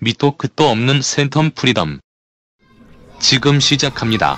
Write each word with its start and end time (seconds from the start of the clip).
밑도 0.00 0.36
끝도 0.36 0.68
없는 0.68 1.00
센텀 1.00 1.56
프리덤. 1.56 1.98
지금 3.18 3.58
시작합니다. 3.58 4.36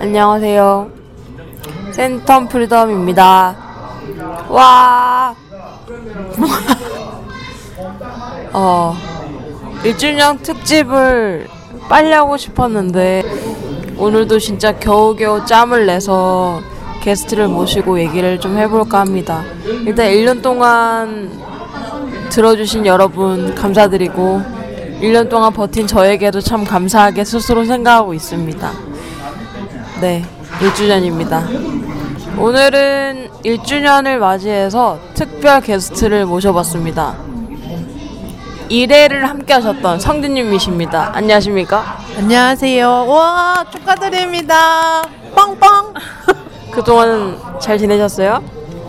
안녕하세요. 0.00 0.90
센텀 1.92 2.50
프리덤입니다. 2.50 3.56
와. 4.48 5.36
어, 8.52 8.96
1주년 9.84 10.42
특집을 10.42 11.46
빨리 11.88 12.10
하고 12.10 12.36
싶었는데, 12.36 13.22
오늘도 13.96 14.40
진짜 14.40 14.76
겨우겨우 14.76 15.46
짬을 15.46 15.86
내서 15.86 16.60
게스트를 17.02 17.46
모시고 17.46 18.00
얘기를 18.00 18.40
좀 18.40 18.58
해볼까 18.58 18.98
합니다. 18.98 19.44
일단 19.86 20.08
1년 20.08 20.42
동안 20.42 21.53
들어주신 22.34 22.84
여러분 22.84 23.54
감사드리고, 23.54 24.42
1년 25.00 25.28
동안 25.28 25.52
버틴 25.52 25.86
저에게도 25.86 26.40
참 26.40 26.64
감사하게 26.64 27.22
스스로 27.22 27.64
생각하고 27.64 28.12
있습니다. 28.12 28.72
네, 30.00 30.24
1주년입니다. 30.58 32.36
오늘은 32.36 33.28
1주년을 33.44 34.16
맞이해서 34.18 34.98
특별 35.14 35.60
게스트를 35.60 36.26
모셔봤습니다. 36.26 37.14
1회를 38.68 39.20
함께 39.20 39.52
하셨던 39.52 40.00
성준님이십니다. 40.00 41.12
안녕하십니까? 41.14 41.98
안녕하세요. 42.18 43.06
와 43.06 43.64
축하드립니다. 43.70 45.02
빵빵. 45.36 45.94
그동안 46.72 47.38
잘 47.60 47.78
지내셨어요? 47.78 48.42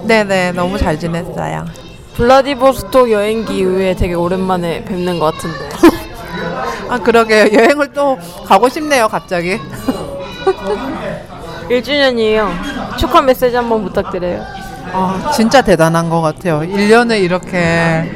네네 0.07 0.53
너무 0.53 0.79
잘 0.79 0.97
지냈어요. 0.97 1.84
블라디보스톡 2.15 3.11
여행기 3.11 3.57
이후에 3.57 3.93
되게 3.95 4.13
오랜만에 4.13 4.83
뵙는 4.85 5.19
것 5.19 5.33
같은데. 5.33 5.69
아 6.89 6.97
그러게요. 6.97 7.53
여행을 7.53 7.93
또 7.93 8.17
가고 8.45 8.69
싶네요 8.69 9.07
갑자기. 9.07 9.59
1주년이에요. 11.69 12.97
축하 12.97 13.21
메시지 13.21 13.55
한번 13.55 13.83
부탁드려요. 13.83 14.43
아 14.93 15.31
진짜 15.33 15.61
대단한 15.61 16.09
것 16.09 16.21
같아요. 16.21 16.61
1년을 16.61 17.21
이렇게 17.21 18.11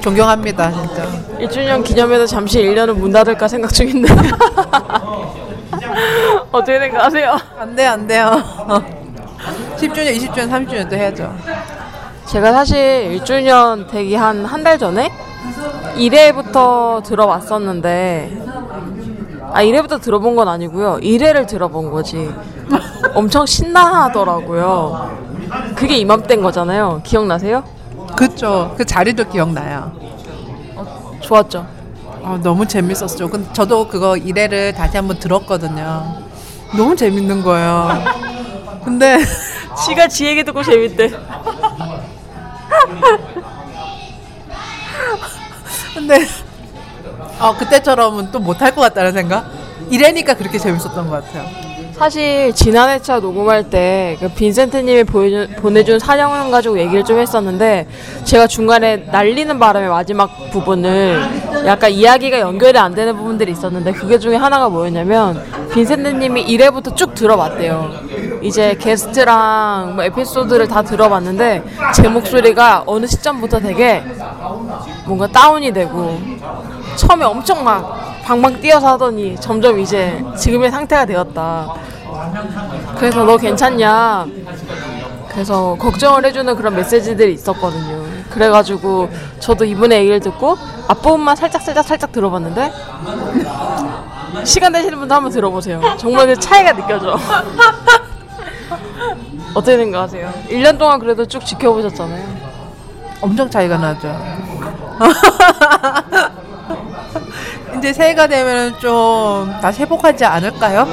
존경합니다 0.00 0.70
진짜. 0.70 1.06
1주년 1.40 1.82
기념해서 1.82 2.26
잠시 2.26 2.60
1년을 2.60 2.92
문 2.92 3.10
닫을까 3.10 3.48
생각 3.48 3.72
중인데. 3.72 4.12
어떻게 6.52 6.78
생각하세요? 6.78 7.36
안돼 7.58 7.86
안 7.86 8.06
돼요. 8.06 8.30
10주년, 9.76 10.16
20주년, 10.16 10.50
30주년 10.50 10.88
도 10.88 10.96
해야죠. 10.96 11.34
제가 12.34 12.52
사실 12.52 13.18
1주년 13.22 13.88
되기 13.88 14.14
한 14.16 14.44
한 14.44 14.64
달 14.64 14.78
전에 14.78 15.10
1회부터 15.96 17.02
들어왔었는데 17.04 18.42
아 19.52 19.62
1회부터 19.62 20.00
들어본 20.00 20.34
건 20.34 20.48
아니고요 20.48 20.98
1회를 21.00 21.46
들어본 21.46 21.90
거지 21.92 22.28
엄청 23.14 23.46
신나하더라고요 23.46 25.16
그게 25.76 25.96
이맘때인 25.98 26.42
거잖아요 26.42 27.00
기억나세요? 27.04 27.62
그쵸. 28.16 28.72
그 28.76 28.84
자리도 28.84 29.28
기억나요. 29.28 29.90
좋았죠 31.20 31.66
어, 32.22 32.38
너무 32.42 32.66
재밌었죠. 32.66 33.28
근데 33.28 33.52
저도 33.52 33.86
그거 33.88 34.12
1회를 34.12 34.74
다시 34.74 34.96
한번 34.96 35.18
들었거든요. 35.18 36.22
너무 36.76 36.94
재밌는 36.96 37.42
거예요. 37.42 37.88
근데 38.84 39.18
지가 39.84 40.06
지 40.08 40.26
얘기 40.26 40.42
듣고 40.44 40.62
재밌대 40.62 41.10
근데 45.94 46.26
어 47.40 47.56
그때처럼은 47.56 48.30
또 48.32 48.38
못할 48.38 48.74
것 48.74 48.80
같다는 48.82 49.12
생각? 49.12 49.46
이래니까 49.90 50.34
그렇게 50.34 50.58
재밌었던 50.58 51.08
것 51.08 51.24
같아요. 51.24 51.44
사실 51.94 52.52
지난 52.54 52.90
회차 52.90 53.20
녹음할 53.20 53.70
때 53.70 54.16
그 54.20 54.28
빈센트님이 54.28 55.04
보여준, 55.04 55.48
보내준 55.56 55.98
사정을 55.98 56.50
가지고 56.50 56.78
얘기를 56.78 57.04
좀 57.04 57.18
했었는데 57.18 57.86
제가 58.24 58.46
중간에 58.46 58.96
날리는 58.96 59.58
바람에 59.58 59.88
마지막 59.88 60.30
부분을 60.50 61.20
약간 61.66 61.90
이야기가 61.90 62.40
연결이 62.40 62.78
안 62.78 62.94
되는 62.94 63.16
부분들이 63.16 63.52
있었는데 63.52 63.92
그게 63.92 64.18
중에 64.18 64.36
하나가 64.36 64.68
뭐였냐면 64.68 65.42
빈센트님이 65.74 66.46
1회부터 66.46 66.94
쭉 66.94 67.14
들어봤대요. 67.14 67.90
이제 68.42 68.76
게스트랑 68.80 69.94
뭐 69.96 70.04
에피소드를 70.04 70.68
다 70.68 70.82
들어봤는데 70.82 71.64
제 71.94 72.08
목소리가 72.08 72.84
어느 72.86 73.06
시점부터 73.06 73.58
되게 73.58 74.04
뭔가 75.06 75.26
다운이 75.26 75.72
되고 75.72 76.20
처음에 76.96 77.24
엄청 77.24 77.64
막 77.64 78.22
방방 78.24 78.60
뛰어서 78.60 78.92
하더니 78.92 79.36
점점 79.40 79.80
이제 79.80 80.24
지금의 80.38 80.70
상태가 80.70 81.04
되었다. 81.04 81.74
그래서 82.96 83.24
너 83.24 83.36
괜찮냐? 83.36 84.26
그래서 85.28 85.76
걱정을 85.80 86.24
해주는 86.24 86.54
그런 86.54 86.76
메시지들이 86.76 87.32
있었거든요. 87.34 88.04
그래가지고 88.30 89.10
저도 89.40 89.64
이분의 89.64 89.98
얘기를 90.00 90.20
듣고 90.20 90.56
앞부분만 90.86 91.34
살짝 91.34 91.62
살짝 91.62 91.84
살짝 91.84 92.12
들어봤는데 92.12 92.72
시간 94.42 94.72
되시는 94.72 94.98
분도 94.98 95.14
한번 95.14 95.30
들어보세요. 95.30 95.80
정말 95.98 96.26
그 96.26 96.38
차이가 96.38 96.72
느껴져. 96.72 97.16
어떻게 99.54 99.76
생각하세요? 99.76 100.32
1년 100.48 100.78
동안 100.78 100.98
그래도 100.98 101.24
쭉 101.26 101.44
지켜보셨잖아요. 101.44 102.24
엄청 103.20 103.48
차이가 103.48 103.76
나죠. 103.78 104.14
이제 107.78 107.92
새해가 107.92 108.26
되면 108.26 108.78
좀 108.78 109.54
다시 109.60 109.82
회복하지 109.82 110.24
않을까요? 110.24 110.86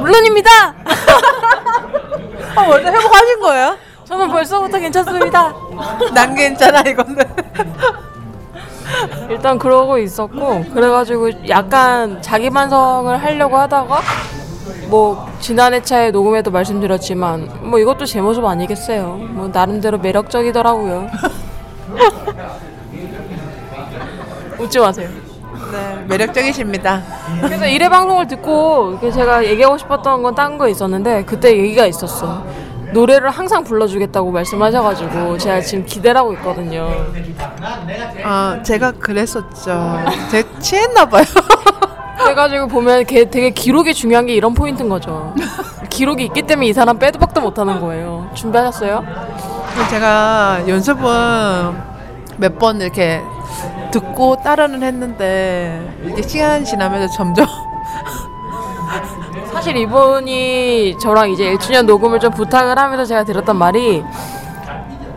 물론입니다. 0.00 0.50
아, 2.56 2.60
원래 2.68 2.90
회복하신 2.90 3.40
거예요? 3.40 3.76
저는 4.04 4.28
벌써부터 4.28 4.78
괜찮습니다. 4.78 5.54
난 6.12 6.34
괜찮아 6.34 6.80
이거는. 6.80 7.16
일단 9.30 9.58
그러고 9.58 9.98
있었고 9.98 10.64
그래가지고 10.72 11.48
약간 11.48 12.20
자기 12.22 12.50
반성을 12.50 13.22
하려고 13.22 13.56
하다가 13.58 14.00
뭐 14.88 15.26
지난 15.40 15.74
회차에 15.74 16.10
녹음에도 16.10 16.50
말씀드렸지만 16.50 17.48
뭐 17.62 17.78
이것도 17.78 18.04
제 18.06 18.20
모습 18.20 18.44
아니겠어요. 18.44 19.16
뭐 19.30 19.48
나름대로 19.52 19.98
매력적이더라고요. 19.98 21.08
웃지 24.58 24.78
마세요. 24.78 25.08
네, 25.72 26.04
매력적이십니다. 26.06 27.02
그래서 27.40 27.64
1회 27.64 27.88
방송을 27.90 28.26
듣고 28.28 28.98
제가 29.00 29.44
얘기하고 29.46 29.78
싶었던 29.78 30.22
건 30.22 30.34
딴 30.34 30.58
거 30.58 30.68
있었는데 30.68 31.24
그때 31.24 31.56
얘기가 31.56 31.86
있었어. 31.86 32.44
노래를 32.92 33.30
항상 33.30 33.64
불러주겠다고 33.64 34.30
말씀하셔가지고 34.30 35.38
제가 35.38 35.60
지금 35.60 35.84
기대를 35.86 36.18
하고 36.18 36.32
있거든요. 36.34 36.90
아, 38.24 38.60
제가 38.62 38.92
그랬었죠. 38.92 39.98
제가 40.30 40.58
취했나 40.60 41.06
봐요. 41.06 41.24
그래가지고 42.18 42.68
보면 42.68 43.04
걔 43.06 43.24
되게 43.28 43.50
기록이 43.50 43.94
중요한 43.94 44.26
게 44.26 44.34
이런 44.34 44.54
포인트인 44.54 44.88
거죠. 44.88 45.34
기록이 45.90 46.24
있기 46.26 46.42
때문에 46.42 46.68
이 46.68 46.72
사람 46.72 46.98
빼도 46.98 47.18
박도 47.18 47.40
못하는 47.40 47.80
거예요. 47.80 48.30
준비하셨어요? 48.34 49.04
제가 49.90 50.62
연습은 50.68 51.02
몇 52.38 52.58
번 52.58 52.80
이렇게 52.80 53.20
듣고 53.90 54.36
따라는 54.42 54.82
했는데 54.82 55.82
이게 56.06 56.22
시간 56.22 56.64
지나면서 56.64 57.12
점점 57.14 57.46
사실 59.62 59.76
이분이 59.76 60.98
저랑 60.98 61.30
이제 61.30 61.54
1주년 61.54 61.86
녹음을 61.86 62.18
좀 62.18 62.32
부탁을 62.32 62.76
하면서 62.76 63.04
제가 63.04 63.22
들었던 63.22 63.54
말이 63.56 64.02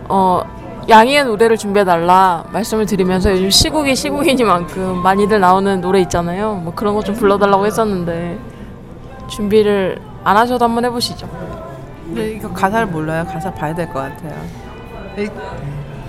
어 0.08 0.44
양희의 0.88 1.26
노래를 1.26 1.58
준비해달라 1.58 2.44
말씀을 2.52 2.86
드리면서 2.86 3.32
요즘 3.32 3.50
시국이 3.50 3.96
시국이니만큼 3.96 5.02
많이들 5.02 5.40
나오는 5.40 5.82
노래 5.82 6.00
있잖아요. 6.02 6.54
뭐 6.64 6.76
그런 6.76 6.94
거 6.94 7.02
좀 7.02 7.16
불러달라고 7.16 7.66
했었는데 7.66 8.38
준비를 9.30 10.00
안 10.24 10.38
하셔도 10.38 10.64
한번 10.66 10.86
해보시죠. 10.86 11.28
근데 12.06 12.34
이거 12.36 12.48
가사를 12.52 12.86
몰라요. 12.86 13.26
가사 13.28 13.52
봐야 13.52 13.74
될 13.74 13.88
것 13.88 13.94
같아요. 13.96 14.36
이- 15.18 15.28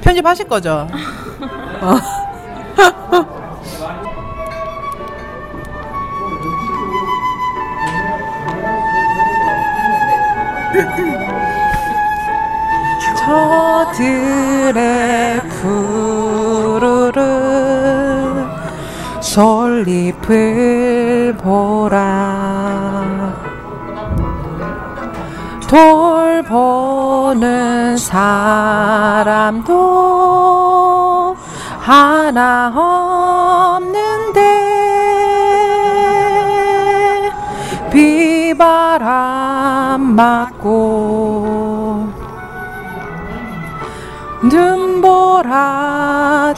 편집하실 0.03 0.47
거죠? 0.47 0.87
어. 1.81 1.97
들의 13.97 15.41
푸르른 15.61 17.15
솔잎을 19.21 21.37
보라. 21.39 23.07
돌보 25.69 26.87
보는 27.27 27.97
사람도 27.97 29.75
하나 31.81 32.73
없는데 33.75 34.41
비바람 37.91 40.01
맞고 40.01 41.76
눈보라 44.49 45.47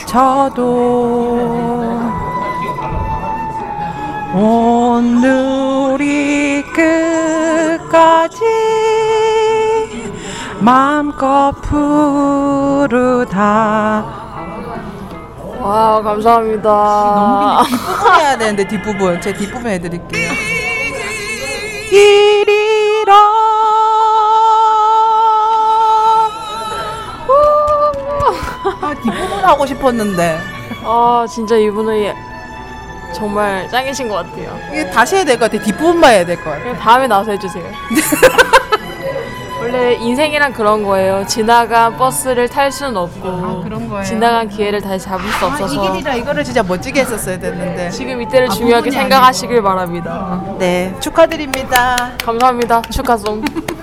쳐도 0.06 0.68
오늘이 4.34 6.02
끝까지 6.74 8.38
마음껏 10.60 11.52
부르다 11.62 13.38
와 15.60 16.00
감사합니다. 16.02 17.62
뒷부분 17.64 18.20
해야 18.20 18.38
되는데 18.38 18.66
뒷부분 18.66 19.20
제 19.20 19.32
뒷부분 19.34 19.70
해드릴게요 19.72 20.30
하고 29.48 29.66
싶었는데 29.66 30.38
아 30.84 31.26
진짜 31.28 31.56
이분은 31.56 32.12
정말 33.14 33.66
짱이신 33.68 34.08
것 34.08 34.16
같아요. 34.16 34.56
이게 34.70 34.88
다시 34.90 35.16
해야 35.16 35.24
될 35.24 35.38
것 35.38 35.50
같아 35.50 35.62
뒷부분만 35.64 36.12
해야 36.12 36.24
될 36.26 36.36
것 36.36 36.50
같아 36.50 36.74
다음에 36.78 37.06
나와서 37.06 37.30
해주세요. 37.32 37.64
원래 39.60 39.94
인생이란 39.94 40.52
그런 40.52 40.84
거예요. 40.84 41.26
지나간 41.26 41.96
버스를 41.96 42.48
탈 42.48 42.70
수는 42.70 42.96
없고 42.96 43.28
아, 43.28 43.60
그런 43.64 43.88
거예요? 43.88 44.04
지나간 44.04 44.48
기회를 44.48 44.80
다시 44.80 45.04
잡을 45.04 45.28
수 45.32 45.44
아, 45.44 45.48
없어서 45.48 45.74
이 45.84 45.88
길이라 45.92 46.14
이거를 46.14 46.44
진짜 46.44 46.62
멋지게 46.62 47.00
했었어야 47.00 47.38
됐는데 47.40 47.90
지금 47.90 48.22
이때를 48.22 48.46
아, 48.48 48.50
중요하게 48.52 48.90
생각하시길 48.92 49.60
바랍니다. 49.62 50.40
네 50.58 50.94
축하드립니다 51.00 52.12
감사합니다. 52.24 52.82
축하송. 52.82 53.42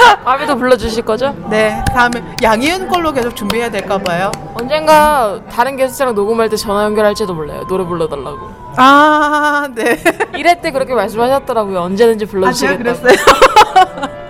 다음에도 0.24 0.56
불러주실 0.56 1.04
거죠? 1.04 1.34
네 1.48 1.84
다음에 1.92 2.22
양희은 2.42 2.88
걸로 2.88 3.12
계속 3.12 3.34
준비해야 3.36 3.70
될까 3.70 3.98
봐요 3.98 4.30
언젠가 4.54 5.40
다른 5.50 5.76
게스트랑 5.76 6.14
녹음할 6.14 6.48
때 6.48 6.56
전화 6.56 6.84
연결할지도 6.84 7.34
몰라요. 7.34 7.64
노래 7.68 7.84
불러달라고. 7.84 8.38
아네 8.76 9.96
1회 10.34 10.60
때 10.62 10.70
그렇게 10.70 10.94
말씀하셨더라고요. 10.94 11.80
언제든지 11.80 12.26
불러주시겠다고. 12.26 12.82
그랬어요 12.82 13.12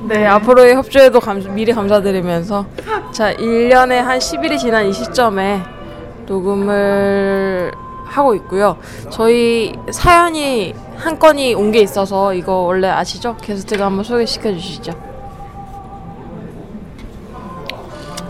네, 0.00 0.26
앞으로의 0.26 0.74
협조에도 0.74 1.20
감, 1.20 1.42
미리 1.54 1.72
감사드리면서 1.72 2.64
자, 3.12 3.34
1년에 3.34 3.96
한 3.96 4.18
10일이 4.18 4.58
지난 4.58 4.86
이 4.86 4.92
시점에 4.92 5.62
녹음을 6.26 7.72
하고 8.06 8.34
있고요. 8.36 8.78
저희 9.10 9.74
사연이 9.90 10.74
한 10.98 11.18
건이 11.18 11.54
온 11.54 11.70
게 11.72 11.80
있어서 11.80 12.34
이거 12.34 12.54
원래 12.56 12.88
아시죠? 12.88 13.36
게스트가 13.36 13.86
한번 13.86 14.04
소개시켜 14.04 14.52
주시죠. 14.52 14.92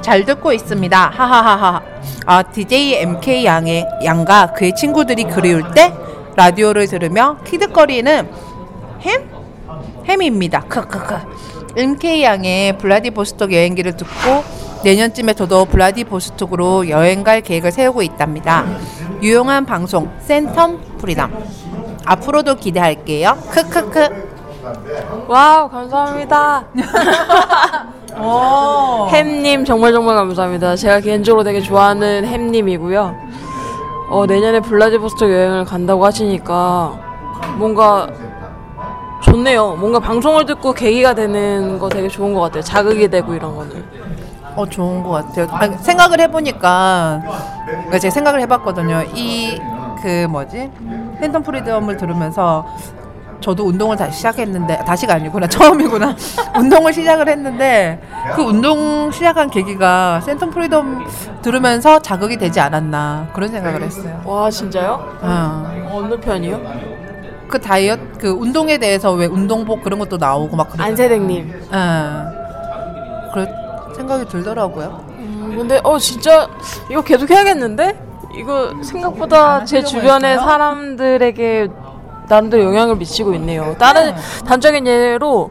잘 0.02 0.24
듣고 0.24 0.52
있습니다. 0.52 1.10
하하하하. 1.10 1.82
아, 2.26 2.42
DJ 2.42 2.94
MK 3.02 3.44
양의 3.44 3.86
양과 4.04 4.52
그의 4.52 4.74
친구들이 4.74 5.24
그리울 5.24 5.70
때 5.74 5.92
라디오를 6.36 6.86
들으며 6.86 7.36
키득거리는 7.44 8.28
햄? 9.02 9.30
햄입니다. 10.06 10.60
크크크. 10.60 11.16
MK 11.76 12.22
양의 12.22 12.78
블라디보스톡 12.78 13.52
여행기를 13.52 13.96
듣고 13.96 14.44
내년쯤에 14.84 15.34
저도 15.34 15.64
블라디보스톡으로 15.66 16.88
여행 16.88 17.22
갈 17.24 17.40
계획을 17.40 17.72
세우고 17.72 18.02
있답니다. 18.02 18.64
유용한 19.22 19.66
방송 19.66 20.10
센텀 20.26 20.98
프리덤. 20.98 21.32
앞으로도 22.12 22.54
기대할게요. 22.56 23.36
크크크. 23.50 25.26
와우, 25.28 25.68
감사합니다. 25.68 26.64
오. 28.18 29.06
햄님 29.10 29.64
정말 29.64 29.92
정말 29.92 30.16
감사합니다. 30.16 30.74
제가 30.74 31.00
개인적으로 31.00 31.44
되게 31.44 31.60
좋아하는 31.60 32.24
햄님이고요. 32.24 33.14
어, 34.10 34.26
내년에 34.26 34.60
블라디보스토크 34.60 35.30
여행을 35.30 35.64
간다고 35.66 36.04
하시니까 36.06 36.98
뭔가 37.58 38.08
좋네요. 39.22 39.76
뭔가 39.76 39.98
방송을 40.00 40.46
듣고 40.46 40.72
계기가 40.72 41.14
되는 41.14 41.78
거 41.78 41.88
되게 41.90 42.08
좋은 42.08 42.32
것 42.32 42.40
같아요. 42.40 42.62
자극이 42.62 43.08
되고 43.08 43.34
이런 43.34 43.54
거는. 43.54 43.84
어 44.56 44.66
좋은 44.66 45.02
것 45.02 45.10
같아요. 45.10 45.46
아니, 45.52 45.76
생각을 45.76 46.20
해보니까 46.20 47.20
그러니까 47.66 47.98
제가 47.98 48.10
생각을 48.12 48.40
해봤거든요. 48.40 49.04
이 49.14 49.60
그 50.02 50.26
뭐지 50.26 50.70
센텀 51.20 51.44
프리덤을 51.44 51.96
들으면서 51.96 52.66
저도 53.40 53.66
운동을 53.66 53.96
다시 53.96 54.16
시작했는데 54.16 54.84
다시가 54.84 55.14
아니구나 55.14 55.46
처음이구나 55.48 56.16
운동을 56.56 56.92
시작을 56.92 57.28
했는데 57.28 58.00
그 58.34 58.42
운동 58.42 59.10
시작한 59.12 59.48
계기가 59.50 60.20
센텀 60.24 60.52
프리덤 60.52 61.06
들으면서 61.42 62.00
자극이 62.00 62.36
되지 62.36 62.58
않았나 62.60 63.28
그런 63.32 63.48
생각을 63.50 63.82
했어요. 63.82 64.20
와 64.24 64.50
진짜요? 64.50 65.18
어. 65.22 65.88
어느 65.92 66.18
편이요? 66.18 66.60
그 67.48 67.58
다이어트 67.60 68.02
그 68.18 68.28
운동에 68.28 68.76
대해서 68.78 69.12
왜 69.12 69.26
운동복 69.26 69.82
그런 69.82 69.98
것도 70.00 70.16
나오고 70.18 70.56
막 70.56 70.68
그런. 70.70 70.88
안세댕님. 70.88 71.62
어. 71.72 72.24
그런 73.32 73.48
생각이 73.94 74.26
들더라고요. 74.28 75.04
음, 75.18 75.54
근데 75.56 75.80
어 75.84 75.98
진짜 75.98 76.48
이거 76.90 77.02
계속 77.02 77.30
해야겠는데? 77.30 78.07
이거 78.34 78.72
생각보다 78.82 79.54
안제 79.56 79.82
주변의? 79.82 80.36
사람들에게 80.36 81.68
나름대로 82.28 82.64
영향을 82.64 82.96
미치고 82.96 83.32
있네요. 83.34 83.74
다른 83.78 84.14
단적인 84.46 84.86
예로 84.86 85.50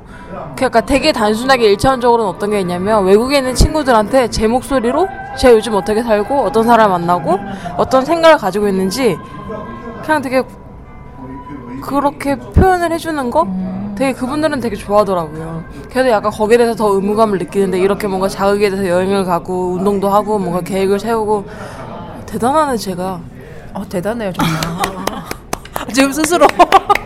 그 0.55 0.65
약간 0.65 0.85
되게 0.85 1.11
단순하게 1.11 1.71
일차원적으로는 1.71 2.29
어떤 2.31 2.51
게 2.51 2.59
있냐면 2.59 3.05
외국에 3.05 3.37
있는 3.37 3.55
친구들한테 3.55 4.29
제 4.29 4.47
목소리로 4.47 5.07
제가 5.37 5.55
요즘 5.55 5.73
어떻게 5.73 6.03
살고 6.03 6.41
어떤 6.41 6.63
사람 6.63 6.91
만나고 6.91 7.39
어떤 7.77 8.05
생각을 8.05 8.37
가지고 8.37 8.67
있는지 8.67 9.17
그냥 10.03 10.21
되게 10.21 10.43
그렇게 11.81 12.35
표현을 12.35 12.91
해주는 12.91 13.29
거 13.31 13.47
되게 13.95 14.13
그분들은 14.13 14.59
되게 14.59 14.75
좋아하더라고요. 14.75 15.63
그래서 15.89 16.09
약간 16.09 16.31
거기에 16.31 16.57
대해서 16.57 16.75
더 16.75 16.89
의무감을 16.93 17.39
느끼는데 17.39 17.79
이렇게 17.79 18.05
뭔가 18.07 18.27
자극에 18.27 18.69
대해서 18.69 18.87
여행을 18.87 19.25
가고 19.25 19.71
운동도 19.71 20.09
하고 20.09 20.37
뭔가 20.37 20.61
계획을 20.61 20.99
세우고 20.99 21.45
대단하네 22.27 22.77
제가. 22.77 23.19
어 23.73 23.87
대단해요 23.87 24.31
정말. 24.33 24.57
지금 25.93 26.11
스스로 26.11 26.45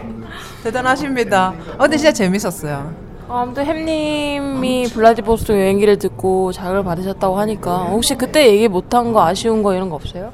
대단하십니다. 0.64 1.54
어, 1.78 1.84
근데 1.84 1.98
진짜 1.98 2.12
재밌었어요. 2.12 2.94
어, 3.28 3.40
아무튼 3.44 3.66
햄님이 3.66 4.88
블라디보스토크 4.94 5.58
여행기를 5.60 5.98
듣고 5.98 6.52
자극을 6.52 6.84
받으셨다고 6.84 7.38
하니까 7.40 7.86
혹시 7.86 8.16
그때 8.16 8.48
얘기 8.48 8.68
못한 8.68 9.14
거 9.14 9.24
아쉬운 9.26 9.64
거 9.64 9.74
이런 9.74 9.90
거 9.90 9.96
없어요? 9.96 10.32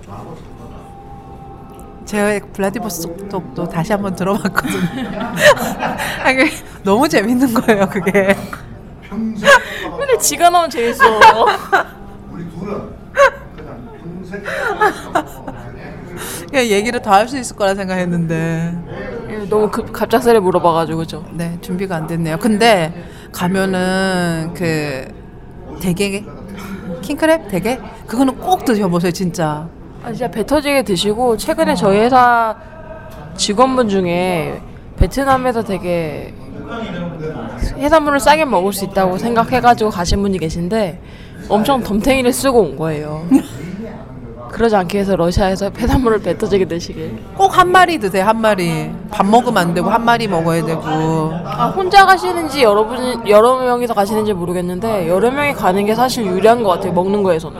제가 2.05 2.45
블라디보스톡도 2.53 3.67
다시 3.69 3.91
한번 3.91 4.15
들어봤거든요. 4.15 5.09
아, 6.23 6.31
너무 6.83 7.07
재밌는 7.07 7.53
거예요, 7.53 7.87
그게. 7.89 8.35
근데 9.09 10.17
지가 10.19 10.49
나오면 10.49 10.69
재밌어. 10.69 11.03
그냥 16.49 16.65
얘기를 16.65 17.01
더할수 17.01 17.37
있을 17.37 17.55
거라 17.55 17.75
생각했는데. 17.75 18.77
너무 19.49 19.69
급, 19.69 19.93
갑작스레 19.93 20.39
물어봐가지고 20.39 20.97
그죠? 20.99 21.25
네, 21.31 21.57
준비가 21.61 21.95
안 21.95 22.07
됐네요. 22.07 22.37
근데 22.37 22.93
가면은 23.31 24.51
그 24.53 25.07
대게 25.81 26.25
킹크랩 27.01 27.47
대게 27.47 27.79
그거는 28.07 28.37
꼭 28.37 28.65
드셔보세요, 28.65 29.11
진짜. 29.11 29.69
아, 30.03 30.11
진짜 30.11 30.29
배 30.29 30.45
터지게 30.45 30.83
드시고 30.83 31.37
최근에 31.37 31.75
저희 31.75 31.99
회사 31.99 32.55
직원분 33.35 33.89
중에 33.89 34.61
베트남에서 34.97 35.63
되게 35.63 36.33
해산물을 37.77 38.19
싸게 38.19 38.45
먹을 38.45 38.73
수 38.73 38.85
있다고 38.85 39.17
생각해가지고 39.17 39.91
가신 39.91 40.21
분이 40.21 40.39
계신데 40.39 40.99
엄청 41.47 41.83
덤탱이를 41.83 42.33
쓰고 42.33 42.59
온 42.61 42.75
거예요. 42.75 43.27
그러지 44.51 44.75
않기 44.75 44.95
위해서 44.97 45.15
러시아에서 45.15 45.71
해산물을 45.77 46.19
배 46.21 46.37
터지게 46.37 46.65
드시길. 46.65 47.19
꼭 47.35 47.57
한 47.57 47.71
마리 47.71 47.97
드세요, 47.99 48.25
한 48.25 48.39
마리. 48.39 48.91
밥 49.11 49.25
먹으면 49.25 49.57
안 49.57 49.73
되고 49.73 49.89
한 49.89 50.03
마리 50.05 50.27
먹어야 50.27 50.63
되고. 50.65 50.81
아, 51.45 51.73
혼자 51.75 52.05
가시는지 52.05 52.61
여러분 52.63 53.27
여러 53.27 53.57
명이서 53.57 53.93
가시는지 53.93 54.33
모르겠는데 54.33 55.07
여러 55.09 55.31
명이 55.31 55.53
가는 55.53 55.85
게 55.85 55.95
사실 55.95 56.25
유리한 56.25 56.63
것 56.63 56.69
같아요. 56.69 56.93
먹는 56.93 57.23
거에서는. 57.23 57.59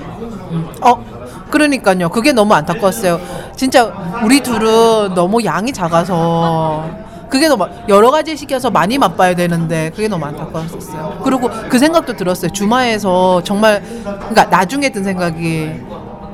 어, 0.82 1.04
그러니까요. 1.50 2.10
그게 2.10 2.32
너무 2.32 2.54
안타까웠어요. 2.54 3.20
진짜 3.56 3.92
우리 4.24 4.42
둘은 4.42 5.14
너무 5.16 5.44
양이 5.44 5.72
작아서 5.74 6.86
그게 7.30 7.48
너무 7.50 7.68
여러 7.90 8.10
가지 8.12 8.38
시켜서 8.38 8.70
많이 8.70 8.98
맛봐야 8.98 9.36
되는데 9.36 9.90
그게 9.96 10.08
너무 10.08 10.26
안타까웠었어요. 10.26 11.20
그리고 11.24 11.50
그 11.70 11.78
생각도 11.80 12.14
들었어요. 12.16 12.52
주마에서 12.52 13.42
정말 13.44 13.84
그러니까 14.04 14.46
나중에 14.46 14.90
든 14.90 15.04
생각이 15.04 15.72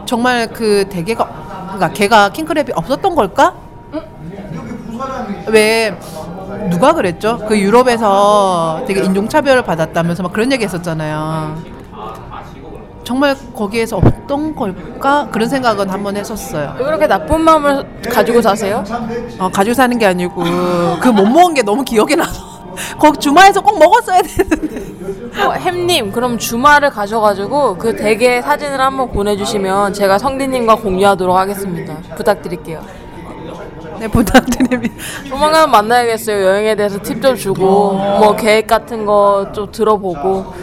정말 0.06 0.48
그 0.48 0.88
대게가 0.90 1.26
그러니까 1.74 1.90
걔가 1.94 2.30
킹크랩이 2.30 2.72
없었던 2.76 3.16
걸까? 3.16 3.54
왜 5.48 5.98
누가 6.70 6.94
그랬죠? 6.94 7.40
그 7.48 7.60
유럽에서 7.60 8.84
되게 8.88 9.02
인종차별을 9.02 9.64
받았다면서 9.64 10.24
막 10.24 10.32
그런 10.34 10.52
얘기 10.52 10.64
했었잖아요. 10.64 11.58
정말 13.04 13.36
거기에서 13.54 13.98
없던 13.98 14.56
걸까? 14.56 15.28
그런 15.30 15.50
생각은 15.50 15.90
한번 15.90 16.16
했었어요. 16.16 16.76
왜 16.80 16.86
그렇게 16.86 17.06
나쁜 17.08 17.42
마음을 17.42 17.86
가지고 18.10 18.42
사세요? 18.42 18.84
어, 19.40 19.50
가지고 19.50 19.74
사는 19.74 19.98
게 20.00 20.06
아니고 20.06 20.42
그 21.02 21.10
못 21.12 21.26
먹은 21.26 21.54
게 21.54 21.64
너무 21.64 21.84
기억에 21.84 22.16
나서 22.16 22.42
거기 22.98 23.20
주말에서 23.20 23.60
꼭 23.62 23.78
먹었어야 23.78 24.22
되는데 24.22 24.93
어, 25.40 25.52
햄님 25.54 26.12
그럼 26.12 26.38
주말을 26.38 26.90
가셔가지고 26.92 27.78
그 27.78 27.96
대게 27.96 28.42
사진을 28.42 28.80
한번 28.80 29.12
보내주시면 29.12 29.94
제가 29.94 30.18
성디님과 30.18 30.76
공유하도록 30.76 31.36
하겠습니다. 31.36 31.98
부탁드릴게요. 32.16 32.82
네 34.00 34.08
부탁드립니다. 34.08 34.94
조만간 35.28 35.72
만나야겠어요. 35.72 36.44
여행에 36.46 36.76
대해서 36.76 37.00
팁 37.02 37.22
좀 37.22 37.36
주고 37.36 37.94
뭐 37.94 38.36
계획 38.36 38.68
같은 38.68 39.06
거 39.06 39.52
좀 39.54 39.72
들어보고 39.72 40.54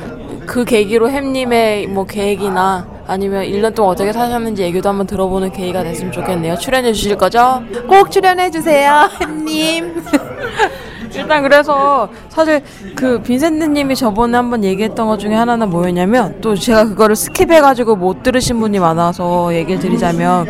그 0.46 0.64
계기로 0.64 1.10
햄님의 1.10 1.86
뭐 1.88 2.04
계획이나 2.04 2.86
아니면 3.06 3.44
1년 3.44 3.74
동안 3.74 3.92
어떻게 3.92 4.12
사셨는지 4.12 4.62
얘기도 4.62 4.88
한번 4.88 5.06
들어보는 5.06 5.52
계기가 5.52 5.82
됐으면 5.82 6.12
좋겠네요. 6.12 6.56
출연해 6.58 6.92
주실 6.92 7.16
거죠? 7.16 7.62
꼭 7.88 8.10
출연해 8.10 8.50
주세요, 8.50 9.08
햄님. 9.20 10.04
일단 11.14 11.42
그래서 11.42 12.08
사실 12.28 12.62
그 12.94 13.20
빈센트님이 13.22 13.96
저번에 13.96 14.36
한번 14.36 14.64
얘기했던 14.64 15.06
것 15.06 15.18
중에 15.18 15.34
하나는 15.34 15.68
뭐였냐면 15.70 16.40
또 16.40 16.54
제가 16.54 16.84
그거를 16.84 17.14
스킵해가지고 17.14 17.96
못 17.96 18.22
들으신 18.22 18.60
분이 18.60 18.78
많아서 18.78 19.54
얘기를 19.54 19.80
드리자면 19.80 20.46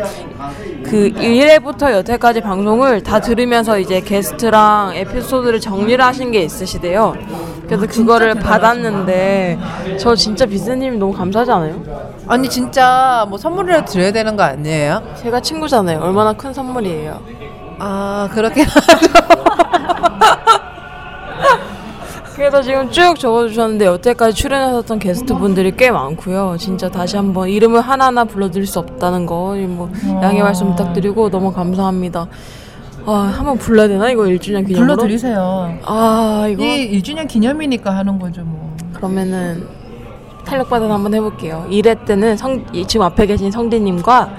그 0.83 1.09
1회부터 1.09 1.91
여태까지 1.91 2.41
방송을 2.41 3.01
다 3.01 3.19
들으면서 3.19 3.79
이제 3.79 4.01
게스트랑 4.01 4.93
에피소드를 4.95 5.59
정리를 5.59 6.03
하신 6.03 6.31
게 6.31 6.41
있으시대요. 6.41 7.15
그래서 7.65 7.87
그거를 7.87 8.35
받았는데 8.35 9.57
저 9.97 10.13
진짜 10.15 10.45
빈센트님이 10.45 10.97
너무 10.97 11.13
감사하지 11.13 11.51
않아요? 11.51 11.81
아니 12.27 12.49
진짜 12.49 13.25
뭐 13.29 13.37
선물을 13.37 13.85
드려야 13.85 14.11
되는 14.11 14.35
거 14.35 14.43
아니에요? 14.43 15.01
제가 15.21 15.39
친구잖아요. 15.39 15.99
얼마나 16.01 16.33
큰 16.33 16.53
선물이에요. 16.53 17.19
아 17.79 18.29
그렇게 18.33 18.65
그래서 22.41 22.59
지금 22.63 22.89
쭉 22.89 23.19
적어주셨는데 23.19 23.85
여태까지 23.85 24.33
출연하셨던 24.35 24.97
게스트분들이 24.97 25.75
꽤 25.77 25.91
많고요. 25.91 26.55
진짜 26.57 26.89
다시 26.89 27.15
한번 27.15 27.47
이름을 27.49 27.81
하나하나 27.81 28.23
불러드릴 28.25 28.65
수 28.65 28.79
없다는 28.79 29.27
거, 29.27 29.55
뭐 29.67 29.91
양해 30.23 30.41
말씀 30.41 30.67
부탁드리고 30.71 31.29
너무 31.29 31.53
감사합니다. 31.53 32.25
아, 33.05 33.11
한번 33.37 33.59
불러야 33.59 33.87
되나 33.87 34.09
이거 34.09 34.23
1주년 34.23 34.65
기념으로? 34.65 34.95
불러드리세요. 34.95 35.77
아, 35.85 36.47
이거 36.49 36.63
이 36.63 36.99
1주년 36.99 37.27
기념이니까 37.27 37.95
하는 37.95 38.17
거죠 38.17 38.41
뭐. 38.43 38.75
그러면은 38.93 39.67
탄력 40.43 40.67
받아 40.67 40.89
한번 40.91 41.13
해볼게요. 41.13 41.67
1회 41.69 42.05
때는 42.05 42.37
성 42.37 42.65
이- 42.73 42.87
지금 42.87 43.05
앞에 43.05 43.27
계신 43.27 43.51
성디님과 43.51 44.29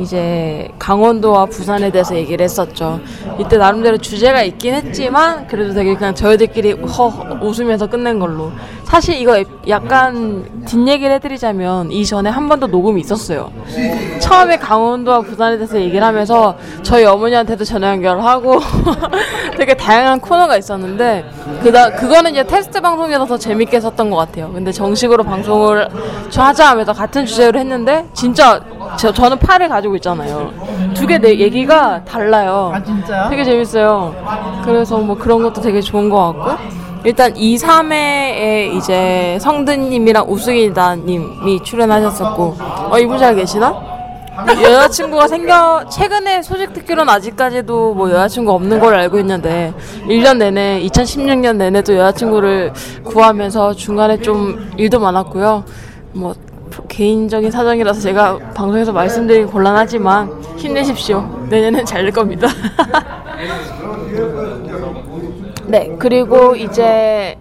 이제 0.00 0.68
강원도와 0.78 1.46
부산에 1.46 1.90
대해서 1.90 2.16
얘기를 2.16 2.42
했었죠. 2.42 3.00
이때 3.38 3.56
나름대로 3.58 3.98
주제가 3.98 4.42
있긴 4.42 4.74
했지만 4.74 5.46
그래도 5.46 5.74
되게 5.74 5.94
그냥 5.94 6.14
저희들끼리 6.14 6.72
허 6.72 7.06
웃으면서 7.42 7.86
끝낸 7.86 8.18
걸로. 8.18 8.50
사실 8.84 9.16
이거 9.16 9.38
에- 9.38 9.44
약간 9.68 10.44
뒷얘기를 10.66 11.14
해드리자면 11.14 11.90
이전에 11.92 12.28
한 12.30 12.48
번 12.48 12.60
더 12.60 12.66
녹음이 12.66 13.00
있었어요. 13.00 13.50
처음에 14.20 14.56
강원도와 14.58 15.20
부산에 15.22 15.56
대해서 15.56 15.80
얘기를 15.80 16.02
하면서 16.06 16.56
저희 16.82 17.04
어머니한테도 17.04 17.64
전화 17.64 17.88
연결하고 17.90 18.60
되게 19.56 19.74
다양한 19.74 20.20
코너가 20.20 20.56
있었는데 20.58 21.24
그다 21.62 21.90
그거는 21.92 22.32
이제 22.32 22.42
테스트 22.44 22.80
방송이라서 22.80 23.24
더 23.26 23.38
재밌게 23.38 23.76
했었던 23.78 24.10
것 24.10 24.16
같아요. 24.16 24.50
근데 24.52 24.70
정식으로 24.72 25.22
방송을 25.24 25.88
저 26.30 26.42
하자 26.42 26.70
하면서 26.70 26.92
같은 26.92 27.24
주제로 27.24 27.58
했는데 27.58 28.04
진짜 28.12 28.60
저, 28.96 29.12
저는 29.12 29.38
팔을 29.38 29.68
가지고 29.68 29.96
있잖아요. 29.96 30.50
두 30.94 31.06
개 31.06 31.18
내 31.18 31.38
얘기가 31.38 32.04
달라요. 32.04 32.72
아 32.74 32.82
진짜요? 32.82 33.28
되게 33.30 33.44
재밌어요. 33.44 34.14
그래서 34.64 34.98
뭐 34.98 35.16
그런 35.16 35.42
것도 35.42 35.60
되게 35.60 35.80
좋은 35.80 36.08
것 36.10 36.32
같고. 36.32 36.82
일단 37.04 37.36
2, 37.36 37.56
3회에 37.56 38.74
이제 38.76 39.36
성드님이랑 39.40 40.24
우승이다님이 40.28 41.60
출연하셨었고, 41.64 42.56
어, 42.90 42.98
이분 43.00 43.18
잘 43.18 43.34
계시나? 43.34 43.74
여자친구가 44.62 45.26
생겨, 45.26 45.84
최근에 45.90 46.42
소식 46.42 46.72
듣기로는 46.72 47.12
아직까지도 47.12 47.94
뭐 47.94 48.08
여자친구 48.08 48.52
없는 48.52 48.78
걸 48.78 48.94
알고 48.94 49.18
있는데, 49.18 49.72
1년 50.06 50.36
내내, 50.38 50.80
2016년 50.84 51.56
내내도 51.56 51.96
여자친구를 51.96 52.72
구하면서 53.04 53.74
중간에 53.74 54.20
좀 54.20 54.70
일도 54.76 55.00
많았고요. 55.00 55.64
뭐, 56.12 56.34
개인적인 56.88 57.50
사정이라서 57.50 58.00
제가 58.00 58.38
방송에서 58.54 58.92
말씀드리기 58.92 59.46
곤란하지만, 59.46 60.30
힘내십시오. 60.56 61.46
내년엔 61.48 61.84
잘 61.84 62.02
될 62.02 62.10
겁니다. 62.12 62.48
네, 65.66 65.94
그리고 65.98 66.54
이제 66.56 67.36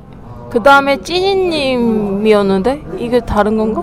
그 0.49 0.61
다음에 0.61 0.97
찐이님이었는데 0.97 2.83
이게 2.97 3.19
다른 3.19 3.57
건가? 3.57 3.81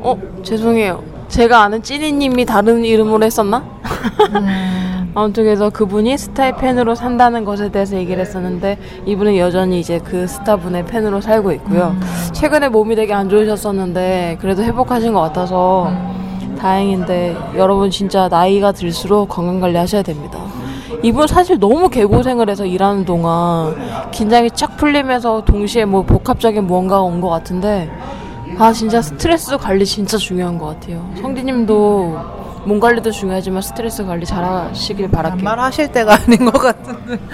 어, 0.00 0.18
죄송해요. 0.42 1.02
제가 1.28 1.62
아는 1.62 1.82
찐이님이 1.82 2.44
다른 2.44 2.84
이름으로 2.84 3.24
했었나? 3.24 3.64
아무튼 5.14 5.44
그래서 5.44 5.68
그분이 5.68 6.16
스타의 6.16 6.56
팬으로 6.56 6.94
산다는 6.94 7.44
것에 7.44 7.70
대해서 7.70 7.96
얘기를 7.96 8.20
했었는데 8.22 8.78
이분은 9.04 9.36
여전히 9.36 9.80
이제 9.80 9.98
그 9.98 10.26
스타분의 10.26 10.86
팬으로 10.86 11.20
살고 11.20 11.52
있고요. 11.52 11.94
최근에 12.32 12.68
몸이 12.70 12.94
되게 12.96 13.12
안 13.12 13.28
좋으셨었는데 13.28 14.38
그래도 14.40 14.62
회복하신 14.62 15.12
것 15.12 15.20
같아서 15.20 15.92
다행인데 16.58 17.36
여러분 17.56 17.90
진짜 17.90 18.28
나이가 18.28 18.72
들수록 18.72 19.28
건강 19.28 19.60
관리 19.60 19.76
하셔야 19.76 20.02
됩니다. 20.02 20.38
이분 21.02 21.26
사실 21.26 21.58
너무 21.58 21.88
개고생을 21.90 22.48
해서 22.48 22.64
일하는 22.64 23.04
동안 23.04 23.74
긴장이 24.12 24.50
쫙 24.52 24.76
풀리면서 24.76 25.44
동시에 25.44 25.84
뭐 25.84 26.02
복합적인 26.02 26.66
무언가가 26.66 27.02
온 27.02 27.20
것 27.20 27.28
같은데 27.28 27.90
아 28.58 28.72
진짜 28.72 29.02
스트레스 29.02 29.56
관리 29.58 29.84
진짜 29.84 30.16
중요한 30.16 30.56
것 30.58 30.66
같아요. 30.66 31.04
성디님도 31.20 32.41
몸 32.64 32.78
관리도 32.80 33.10
중요하지만 33.10 33.62
스트레스 33.62 34.04
관리 34.04 34.24
잘 34.24 34.44
하시길 34.44 35.10
바랄게요. 35.10 35.42
말하실 35.44 35.92
때가 35.92 36.14
아닌 36.26 36.44
것 36.50 36.58
같은데. 36.60 37.18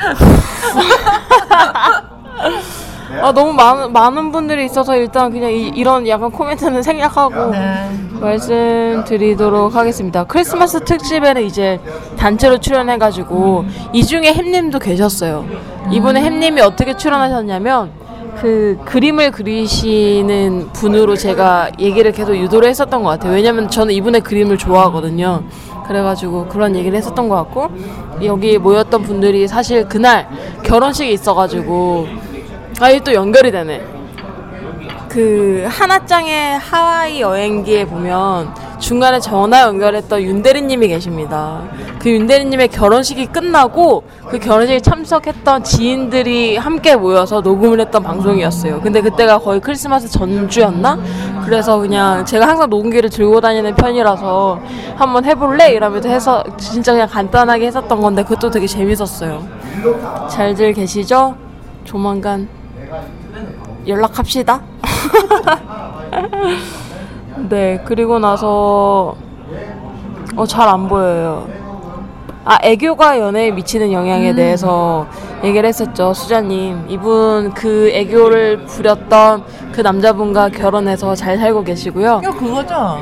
아 3.22 3.32
너무 3.32 3.52
많은 3.54 3.92
많은 3.92 4.32
분들이 4.32 4.66
있어서 4.66 4.94
일단 4.94 5.32
그냥 5.32 5.50
이, 5.50 5.82
런 5.82 6.06
약간 6.06 6.30
코멘트는 6.30 6.82
생략하고 6.82 7.50
네. 7.50 7.90
말씀드리도록 8.20 9.74
하겠습니다. 9.74 10.24
크리스마스 10.24 10.84
특집에는 10.84 11.42
이제 11.42 11.80
단체로 12.18 12.58
출연해가지고 12.58 13.64
이 13.92 14.04
중에 14.04 14.32
햄님도 14.34 14.78
계셨어요. 14.78 15.46
이번에 15.90 16.20
햄님이 16.20 16.60
어떻게 16.60 16.96
출연하셨냐면 16.96 17.92
그 18.40 18.78
그림을 18.84 19.32
그리시는 19.32 20.68
분으로 20.72 21.16
제가 21.16 21.70
얘기를 21.78 22.12
계속 22.12 22.36
유도를 22.36 22.68
했었던 22.68 23.02
것 23.02 23.08
같아요. 23.10 23.32
왜냐면 23.32 23.68
저는 23.68 23.92
이분의 23.94 24.20
그림을 24.20 24.58
좋아하거든요. 24.58 25.42
그래가지고 25.86 26.46
그런 26.46 26.76
얘기를 26.76 26.96
했었던 26.96 27.28
것 27.28 27.34
같고 27.36 27.68
여기 28.24 28.58
모였던 28.58 29.02
분들이 29.02 29.48
사실 29.48 29.88
그날 29.88 30.28
결혼식이 30.62 31.12
있어가지고 31.12 32.06
아 32.80 32.90
이게 32.90 33.02
또 33.02 33.12
연결이 33.12 33.50
되네. 33.50 33.82
그 35.08 35.64
하나짱의 35.66 36.58
하와이 36.58 37.20
여행기에 37.20 37.86
보면 37.86 38.54
중간에 38.78 39.18
전화 39.18 39.62
연결했던 39.62 40.22
윤대리님이 40.22 40.88
계십니다. 40.88 41.62
그 41.98 42.10
윤대리님의 42.10 42.68
결혼식이 42.68 43.26
끝나고 43.26 44.04
그 44.28 44.38
결혼식에 44.38 44.80
참석했던 44.80 45.64
지인들이 45.64 46.56
함께 46.56 46.94
모여서 46.94 47.40
녹음을 47.40 47.80
했던 47.80 48.02
방송이었어요. 48.02 48.80
근데 48.80 49.00
그때가 49.00 49.38
거의 49.38 49.60
크리스마스 49.60 50.08
전주였나? 50.08 50.98
그래서 51.44 51.78
그냥 51.78 52.24
제가 52.24 52.46
항상 52.46 52.70
녹음기를 52.70 53.10
들고 53.10 53.40
다니는 53.40 53.74
편이라서 53.74 54.60
한번 54.96 55.24
해볼래? 55.24 55.72
이러면서 55.72 56.08
해서 56.08 56.44
진짜 56.56 56.92
그냥 56.92 57.08
간단하게 57.08 57.66
했었던 57.66 58.00
건데 58.00 58.22
그것도 58.22 58.50
되게 58.50 58.66
재밌었어요. 58.66 59.42
잘들 60.30 60.72
계시죠? 60.74 61.34
조만간 61.84 62.48
연락합시다. 63.86 64.60
네, 67.48 67.80
그리고 67.84 68.18
나서 68.18 69.14
어 70.36 70.46
잘 70.46 70.68
안 70.68 70.88
보여요. 70.88 71.48
아 72.44 72.58
애교가 72.62 73.18
연애에 73.18 73.50
미치는 73.50 73.92
영향에 73.92 74.34
대해서 74.34 75.06
얘기를 75.44 75.68
했었죠 75.68 76.14
수자님 76.14 76.86
이분 76.88 77.52
그 77.52 77.90
애교를 77.92 78.64
부렸던 78.64 79.44
그 79.72 79.82
남자분과 79.82 80.48
결혼해서 80.48 81.14
잘 81.14 81.36
살고 81.36 81.64
계시고요 81.64 82.20
이거 82.22 82.32
그거죠. 82.32 83.00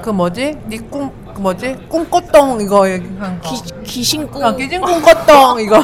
그 0.00 0.08
뭐지? 0.10 0.58
니꿈 0.68 1.10
그 1.34 1.40
뭐지? 1.40 1.76
꿈꽃동 1.88 2.60
이거 2.62 2.88
얘기한 2.88 3.40
거. 3.42 3.48
기, 3.50 3.62
귀신꿈 3.84 4.42
아, 4.42 4.54
기진 4.54 4.80
꿈꽃동 4.80 5.60
이거. 5.60 5.82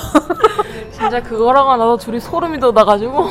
진짜 0.93 1.23
그거랑은 1.23 1.79
나도 1.79 1.99
둘이 1.99 2.19
소름이 2.19 2.59
돋아가지고 2.59 3.27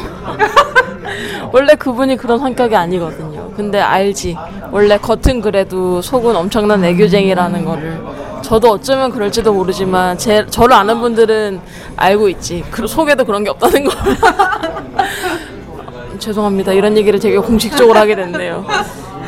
원래 1.51 1.73
그분이 1.73 2.15
그런 2.17 2.37
성격이 2.37 2.75
아니거든요. 2.75 3.34
근데 3.55 3.79
알지. 3.79 4.37
원래 4.71 4.97
겉은 4.97 5.41
그래도 5.41 6.01
속은 6.01 6.35
엄청난 6.35 6.83
애교쟁이라는 6.83 7.65
거를. 7.65 8.01
저도 8.41 8.71
어쩌면 8.71 9.11
그럴지도 9.11 9.53
모르지만 9.53 10.17
제 10.17 10.45
저를 10.47 10.75
아는 10.75 10.99
분들은 10.99 11.61
알고 11.95 12.29
있지. 12.29 12.63
그 12.69 12.85
속에도 12.85 13.25
그런 13.25 13.43
게 13.43 13.49
없다는 13.49 13.85
걸. 13.85 13.95
죄송합니다. 16.19 16.73
이런 16.73 16.97
얘기를 16.97 17.19
되게 17.19 17.37
공식적으로 17.37 17.97
하게 17.97 18.15
됐네요. 18.15 18.65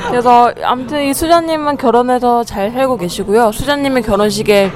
그래서 0.10 0.52
아무튼 0.64 1.04
이 1.04 1.14
수자님은 1.14 1.78
결혼해서 1.78 2.44
잘 2.44 2.72
살고 2.72 2.98
계시고요. 2.98 3.52
수자님의 3.52 4.04
결혼식에 4.04 4.72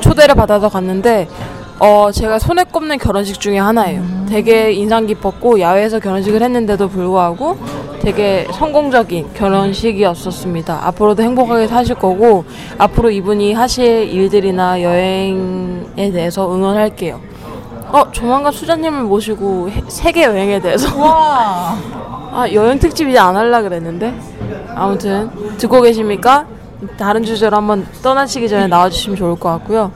초대를 0.00 0.34
받아서 0.34 0.68
갔는데 0.68 1.28
어 1.78 2.10
제가 2.12 2.38
손에 2.38 2.64
꼽는 2.64 2.98
결혼식 2.98 3.40
중에 3.40 3.58
하나예요. 3.58 4.02
되게 4.28 4.72
인상 4.72 5.06
깊었고 5.06 5.60
야외에서 5.60 5.98
결혼식을 5.98 6.42
했는데도 6.42 6.88
불구하고 6.88 7.58
되게 8.00 8.46
성공적인 8.52 9.34
결혼식이었었습니다. 9.34 10.86
앞으로도 10.86 11.22
행복하게 11.22 11.66
사실 11.66 11.94
거고 11.94 12.44
앞으로 12.78 13.10
이분이 13.10 13.52
하실 13.52 14.08
일들이나 14.10 14.82
여행에 14.82 16.10
대해서 16.10 16.52
응원할게요. 16.52 17.20
어 17.92 18.10
조만간 18.12 18.52
수자님을 18.52 19.02
모시고 19.02 19.68
해- 19.70 19.82
세계 19.88 20.24
여행에 20.24 20.60
대해서 20.60 20.96
와. 20.98 21.76
아 22.32 22.46
여행 22.52 22.78
특집 22.78 23.08
이제 23.08 23.18
안 23.18 23.36
할라 23.36 23.60
그랬는데 23.62 24.14
아무튼 24.74 25.28
듣고 25.58 25.82
계십니까? 25.82 26.46
다른 26.96 27.22
주제로 27.24 27.56
한번 27.56 27.86
떠나시기 28.02 28.48
전에 28.48 28.66
나와주시면 28.68 29.16
좋을 29.16 29.34
것 29.38 29.50
같고요. 29.50 29.90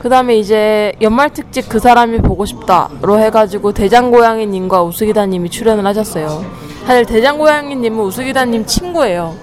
그 0.00 0.08
다음에 0.08 0.36
이제 0.38 0.92
연말 1.02 1.30
특집 1.30 1.68
그 1.68 1.80
사람이 1.80 2.18
보고 2.18 2.46
싶다로 2.46 3.18
해가지고 3.18 3.72
대장고양이님과 3.72 4.84
우수기다님이 4.84 5.50
출연을 5.50 5.84
하셨어요. 5.84 6.44
사실 6.88 7.04
대장고양이님은 7.04 8.02
우수기다님 8.02 8.64
친구예요. 8.64 9.36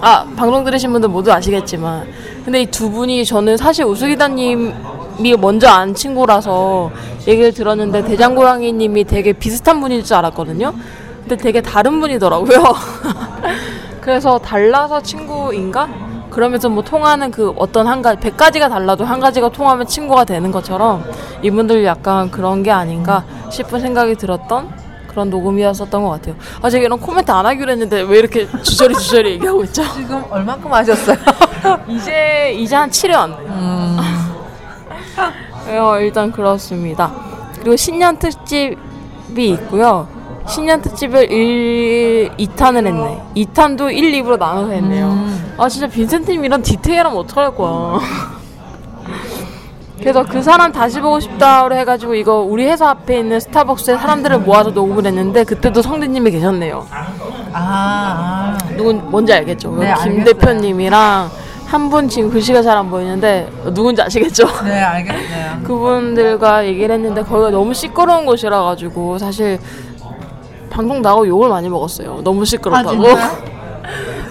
아 0.00 0.24
방송 0.36 0.62
들으신 0.62 0.92
분들 0.92 1.08
모두 1.08 1.32
아시겠지만 1.32 2.06
근데 2.44 2.62
이 2.62 2.66
두 2.66 2.88
분이 2.88 3.24
저는 3.24 3.56
사실 3.56 3.84
우수기다님이 3.84 5.36
먼저 5.40 5.66
안 5.68 5.92
친구라서 5.92 6.92
얘기를 7.26 7.52
들었는데 7.52 8.04
대장고양이님이 8.04 9.02
되게 9.04 9.32
비슷한 9.32 9.80
분일 9.80 10.04
줄 10.04 10.14
알았거든요 10.14 10.72
근데 11.22 11.36
되게 11.36 11.60
다른 11.60 11.98
분이더라고요 11.98 12.62
그래서 14.00 14.38
달라서 14.38 15.02
친구인가? 15.02 15.88
그러면서 16.30 16.68
뭐 16.68 16.84
통하는 16.84 17.32
그 17.32 17.52
어떤 17.56 17.88
한 17.88 18.02
가지, 18.02 18.20
백 18.20 18.36
가지가 18.36 18.68
달라도 18.68 19.04
한 19.04 19.18
가지가 19.18 19.48
통하면 19.48 19.84
친구가 19.84 20.24
되는 20.24 20.52
것처럼 20.52 21.02
이분들 21.42 21.84
약간 21.84 22.30
그런 22.30 22.62
게 22.62 22.70
아닌가 22.70 23.24
싶은 23.50 23.80
생각이 23.80 24.14
들었던 24.14 24.83
그런 25.14 25.30
녹음이었었던 25.30 26.02
것 26.02 26.10
같아요. 26.10 26.34
아, 26.60 26.68
제가 26.68 26.84
이런 26.84 26.98
코멘트 26.98 27.30
안 27.30 27.46
하기로 27.46 27.70
했는데 27.70 28.02
왜 28.02 28.18
이렇게 28.18 28.48
주저리 28.62 28.94
주저리 28.96 29.30
얘기하고 29.34 29.62
있죠? 29.64 29.82
지금 29.94 30.22
얼마큼 30.28 30.72
하셨어요? 30.72 31.16
이제, 31.88 32.52
이제 32.58 32.74
한 32.74 32.90
7년. 32.90 33.36
어, 35.68 35.98
일단 36.00 36.32
그렇습니다. 36.32 37.12
그리고 37.60 37.76
신년 37.76 38.18
특집이 38.18 38.76
있고요. 39.50 40.08
신년 40.48 40.82
특집을 40.82 41.30
1, 41.32 42.30
2탄을 42.36 42.84
했네. 42.86 43.22
2탄도 43.36 43.96
1, 43.96 44.12
2부로 44.22 44.36
나눠서 44.38 44.72
했네요. 44.72 45.26
아 45.56 45.68
진짜 45.68 45.86
빈센트님 45.86 46.44
이런 46.44 46.60
디테일하면 46.60 47.16
어떡할 47.20 47.54
거야. 47.56 48.00
그래서 50.04 50.22
그 50.22 50.42
사람 50.42 50.70
다시 50.70 51.00
보고 51.00 51.18
싶다로 51.18 51.74
해가지고 51.74 52.14
이거 52.14 52.40
우리 52.40 52.66
회사 52.66 52.90
앞에 52.90 53.18
있는 53.20 53.40
스타벅스에 53.40 53.96
사람들을 53.96 54.40
모아서 54.40 54.68
녹음을 54.70 55.06
했는데 55.06 55.44
그때도 55.44 55.80
성대님이 55.80 56.30
계셨네요. 56.30 56.86
아, 56.90 57.06
아. 57.54 58.58
누군 58.76 59.10
뭔지 59.10 59.32
알겠죠? 59.32 59.70
네, 59.76 59.94
김 60.02 60.12
알겠어요. 60.12 60.24
대표님이랑 60.24 61.30
한 61.66 61.88
분 61.88 62.06
지금 62.08 62.30
글씨가 62.30 62.60
잘 62.62 62.76
안 62.76 62.90
보이는데 62.90 63.50
누군지 63.72 64.02
아시겠죠? 64.02 64.46
네, 64.64 64.78
알겠어요. 64.82 65.62
그분들과 65.64 66.66
얘기를 66.66 66.94
했는데 66.94 67.22
거기가 67.22 67.50
너무 67.50 67.72
시끄러운 67.72 68.26
곳이라 68.26 68.62
가지고 68.62 69.16
사실 69.18 69.58
방송 70.70 71.00
나가고 71.00 71.26
욕을 71.26 71.48
많이 71.48 71.68
먹었어요. 71.70 72.20
너무 72.22 72.44
시끄럽다고. 72.44 73.06
아? 73.08 73.53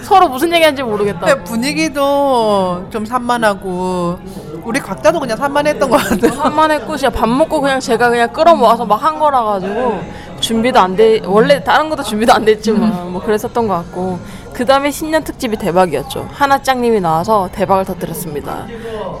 서로 0.04 0.28
무슨 0.28 0.52
얘기하는지 0.52 0.82
모르겠다. 0.82 1.26
분위기도 1.44 2.86
좀 2.90 3.04
산만하고 3.06 4.18
우리 4.64 4.80
각자도 4.80 5.20
그냥 5.20 5.36
산만했던 5.36 5.90
것 5.90 5.96
같아요. 5.96 6.40
한만했고 6.40 6.96
진짜 6.96 7.10
밥 7.10 7.28
먹고 7.28 7.60
그냥 7.60 7.80
제가 7.80 8.08
그냥 8.10 8.32
끌어모아서 8.32 8.84
막 8.84 9.04
한 9.04 9.18
거라 9.18 9.42
가지고 9.44 10.00
준비도 10.40 10.78
안 10.80 10.96
돼. 10.96 11.20
원래 11.26 11.62
다른 11.62 11.90
것도 11.90 12.02
준비도 12.02 12.32
안 12.32 12.44
됐지만 12.44 13.12
뭐 13.12 13.22
그랬었던 13.22 13.66
것 13.68 13.74
같고 13.74 14.18
그 14.54 14.64
다음에 14.64 14.90
신년 14.92 15.24
특집이 15.24 15.56
대박이었죠. 15.56 16.28
하나짱님이 16.30 17.00
나와서 17.00 17.48
대박을 17.52 17.84
터뜨렸습니다. 17.84 18.66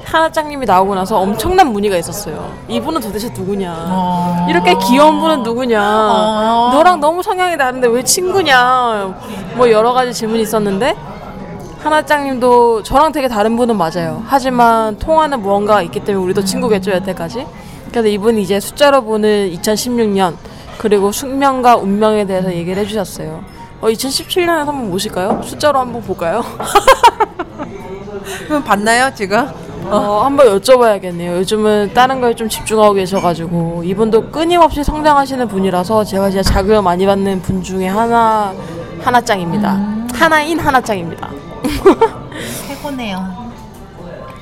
하나짱님이 0.04 0.64
나오고 0.64 0.94
나서 0.94 1.18
엄청난 1.18 1.72
문의가 1.72 1.96
있었어요. 1.96 2.52
이분은 2.68 3.00
도대체 3.00 3.28
누구냐? 3.30 3.74
어. 3.88 4.46
이렇게 4.48 4.74
귀여운 4.86 5.18
분은 5.18 5.42
누구냐? 5.42 5.80
어. 5.82 6.70
너랑 6.72 7.00
너무 7.00 7.20
성향이 7.20 7.56
다른데 7.58 7.88
왜 7.88 8.04
친구냐? 8.04 9.12
뭐 9.56 9.68
여러 9.72 9.92
가지 9.92 10.12
질문이 10.14 10.42
있었는데 10.42 10.94
하나짱님도 11.80 12.84
저랑 12.84 13.10
되게 13.10 13.26
다른 13.26 13.56
분은 13.56 13.76
맞아요. 13.76 14.22
하지만 14.26 14.96
통하는 14.98 15.42
무언가가 15.42 15.82
있기 15.82 16.00
때문에 16.00 16.24
우리도 16.24 16.44
친구겠죠 16.44 16.92
여태까지. 16.92 17.44
그래서 17.90 18.06
이분이 18.06 18.40
이제 18.40 18.60
숫자로 18.60 19.02
보는 19.02 19.50
2016년 19.52 20.36
그리고 20.78 21.10
숙명과 21.10 21.76
운명에 21.76 22.24
대해서 22.24 22.52
얘기를 22.52 22.80
해주셨어요. 22.84 23.53
어, 23.84 23.88
2017년에 23.88 24.46
한번 24.46 24.90
모실까요? 24.90 25.42
숫자로 25.44 25.78
한번 25.78 26.00
볼까요? 26.00 26.42
그럼 28.48 28.64
봤나요, 28.64 29.12
지금? 29.14 29.46
어, 29.90 30.22
한번 30.24 30.58
여쭤봐야겠네요. 30.58 31.36
요즘은 31.36 31.92
다른 31.92 32.18
거에 32.22 32.34
좀 32.34 32.48
집중하고 32.48 32.94
계셔가지고 32.94 33.82
이분도 33.84 34.30
끊임없이 34.30 34.82
성장하시는 34.82 35.46
분이라서 35.48 36.02
제가 36.04 36.30
진짜 36.30 36.50
자극을 36.50 36.80
많이 36.80 37.04
받는 37.04 37.42
분 37.42 37.62
중에 37.62 37.86
하나 37.88 38.54
하나짱입니다. 39.02 40.06
하나인 40.14 40.58
하나짱입니다. 40.58 41.28
최고네요. 42.66 43.52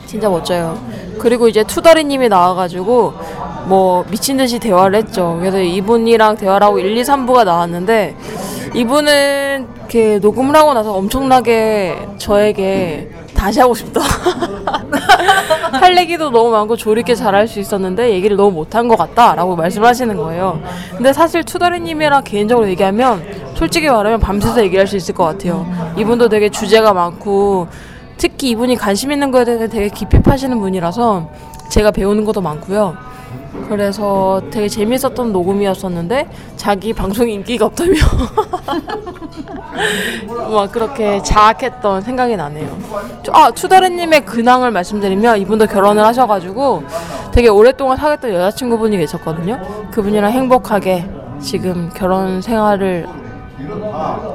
진짜 0.06 0.28
멋져요. 0.28 0.78
그리고 1.18 1.48
이제 1.48 1.64
투더리님이 1.64 2.28
나와가지고 2.28 3.14
뭐 3.64 4.04
미친 4.08 4.36
듯이 4.36 4.60
대화를 4.60 5.00
했죠. 5.00 5.36
그래서 5.40 5.58
이분이랑 5.58 6.36
대화를 6.36 6.64
하고 6.64 6.78
1, 6.78 6.96
2, 6.96 7.02
3부가 7.02 7.44
나왔는데 7.44 8.14
이분은 8.74 9.68
이렇게 9.76 10.18
녹음을 10.18 10.56
하고 10.56 10.72
나서 10.72 10.94
엄청나게 10.94 12.08
저에게 12.18 13.10
다시 13.34 13.60
하고 13.60 13.74
싶다. 13.74 14.00
할 15.72 15.96
얘기도 15.98 16.30
너무 16.30 16.50
많고 16.50 16.76
조리게 16.76 17.14
잘할 17.14 17.48
수 17.48 17.60
있었는데 17.60 18.10
얘기를 18.12 18.36
너무 18.36 18.52
못한 18.52 18.88
것 18.88 18.96
같다라고 18.96 19.56
말씀하시는 19.56 20.16
거예요. 20.16 20.60
근데 20.96 21.12
사실 21.12 21.42
투더리님이랑 21.44 22.24
개인적으로 22.24 22.68
얘기하면 22.68 23.22
솔직히 23.54 23.88
말하면 23.88 24.20
밤새서 24.20 24.62
얘기할 24.64 24.86
수 24.86 24.96
있을 24.96 25.14
것 25.14 25.24
같아요. 25.24 25.66
이분도 25.98 26.28
되게 26.28 26.48
주제가 26.48 26.92
많고 26.92 27.68
특히 28.16 28.50
이분이 28.50 28.76
관심 28.76 29.12
있는 29.12 29.30
거에 29.30 29.44
대해서 29.44 29.66
되게 29.66 29.88
깊이 29.88 30.20
파시는 30.22 30.60
분이라서 30.60 31.28
제가 31.68 31.90
배우는 31.90 32.24
것도 32.24 32.40
많고요. 32.40 32.96
그래서 33.68 34.42
되게 34.50 34.68
재밌었던 34.68 35.32
녹음이었었는데 35.32 36.28
자기 36.56 36.92
방송 36.92 37.28
인기가 37.28 37.66
없다며 37.66 37.92
막 40.50 40.70
그렇게 40.72 41.22
자학했던 41.22 42.02
생각이 42.02 42.36
나네요. 42.36 42.76
저- 43.22 43.32
아 43.32 43.50
투다르님의 43.50 44.24
근황을 44.24 44.70
말씀드리면 44.70 45.38
이분도 45.38 45.66
결혼을 45.66 46.04
하셔가지고 46.04 46.82
되게 47.32 47.48
오랫동안 47.48 47.96
사귀었던 47.96 48.32
여자친구분이 48.34 48.96
계셨거든요. 48.98 49.60
그분이랑 49.90 50.32
행복하게 50.32 51.08
지금 51.40 51.90
결혼 51.94 52.42
생활을 52.42 53.06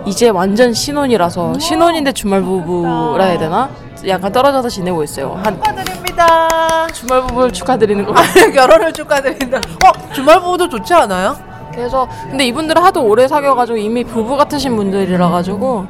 이제 0.06 0.30
완전 0.30 0.74
신혼이라서 0.74 1.60
신혼인데 1.60 2.12
주말 2.14 2.42
부부라 2.42 3.26
해야 3.26 3.38
되나? 3.38 3.70
약간 4.08 4.32
떨어져서 4.32 4.70
지내고 4.70 5.04
있어요. 5.04 5.40
한 5.44 5.56
축하드립니다. 5.56 6.88
주말 6.94 7.22
부부를 7.22 7.52
축하드리는 7.52 8.06
거. 8.06 8.14
결혼을 8.54 8.94
축하드린다. 8.94 9.58
어, 9.58 10.14
주말 10.14 10.40
부부도 10.40 10.70
좋지 10.70 10.94
않아요? 10.94 11.36
그래서 11.72 12.08
근데 12.30 12.46
이분들은 12.46 12.82
하도 12.82 13.04
오래 13.04 13.28
사귀어가지고 13.28 13.78
이미 13.78 14.04
부부 14.04 14.36
같으신 14.38 14.76
분들이라 14.76 15.30
가지고 15.30 15.86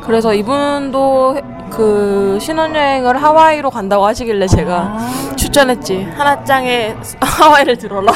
그래서 0.00 0.34
이분도 0.34 1.36
해- 1.36 1.42
그 1.70 2.38
신혼여행을 2.40 3.22
하와이로 3.22 3.70
간다고 3.70 4.06
하시길래 4.06 4.46
제가 4.46 4.96
추천했지. 5.58 6.04
하나짱의 6.16 6.96
하와이를 7.20 7.76
들어라. 7.76 8.12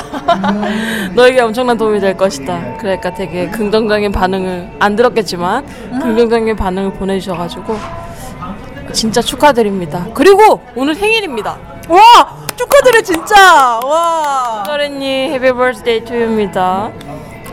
너에게 1.15 1.41
엄청난 1.41 1.77
도움이 1.77 1.99
될 1.99 2.17
것이다. 2.17 2.77
그러니까 2.79 3.13
되게 3.13 3.49
긍정적인 3.49 4.13
반응을 4.13 4.71
안 4.79 4.95
들었겠지만 4.95 5.67
긍정적인 6.01 6.55
반응을 6.55 6.93
보내주셔가지고 6.95 7.77
진짜 8.93 9.21
축하드립니다. 9.21 10.07
그리고 10.15 10.61
오늘 10.77 10.95
생일입니다. 10.95 11.57
와 11.89 11.99
축하드려 12.55 13.03
진짜 13.03 13.81
와. 13.85 14.63
서른님 14.65 15.33
해피 15.33 15.53
버스데이 15.53 16.05
투유입니다. 16.05 16.93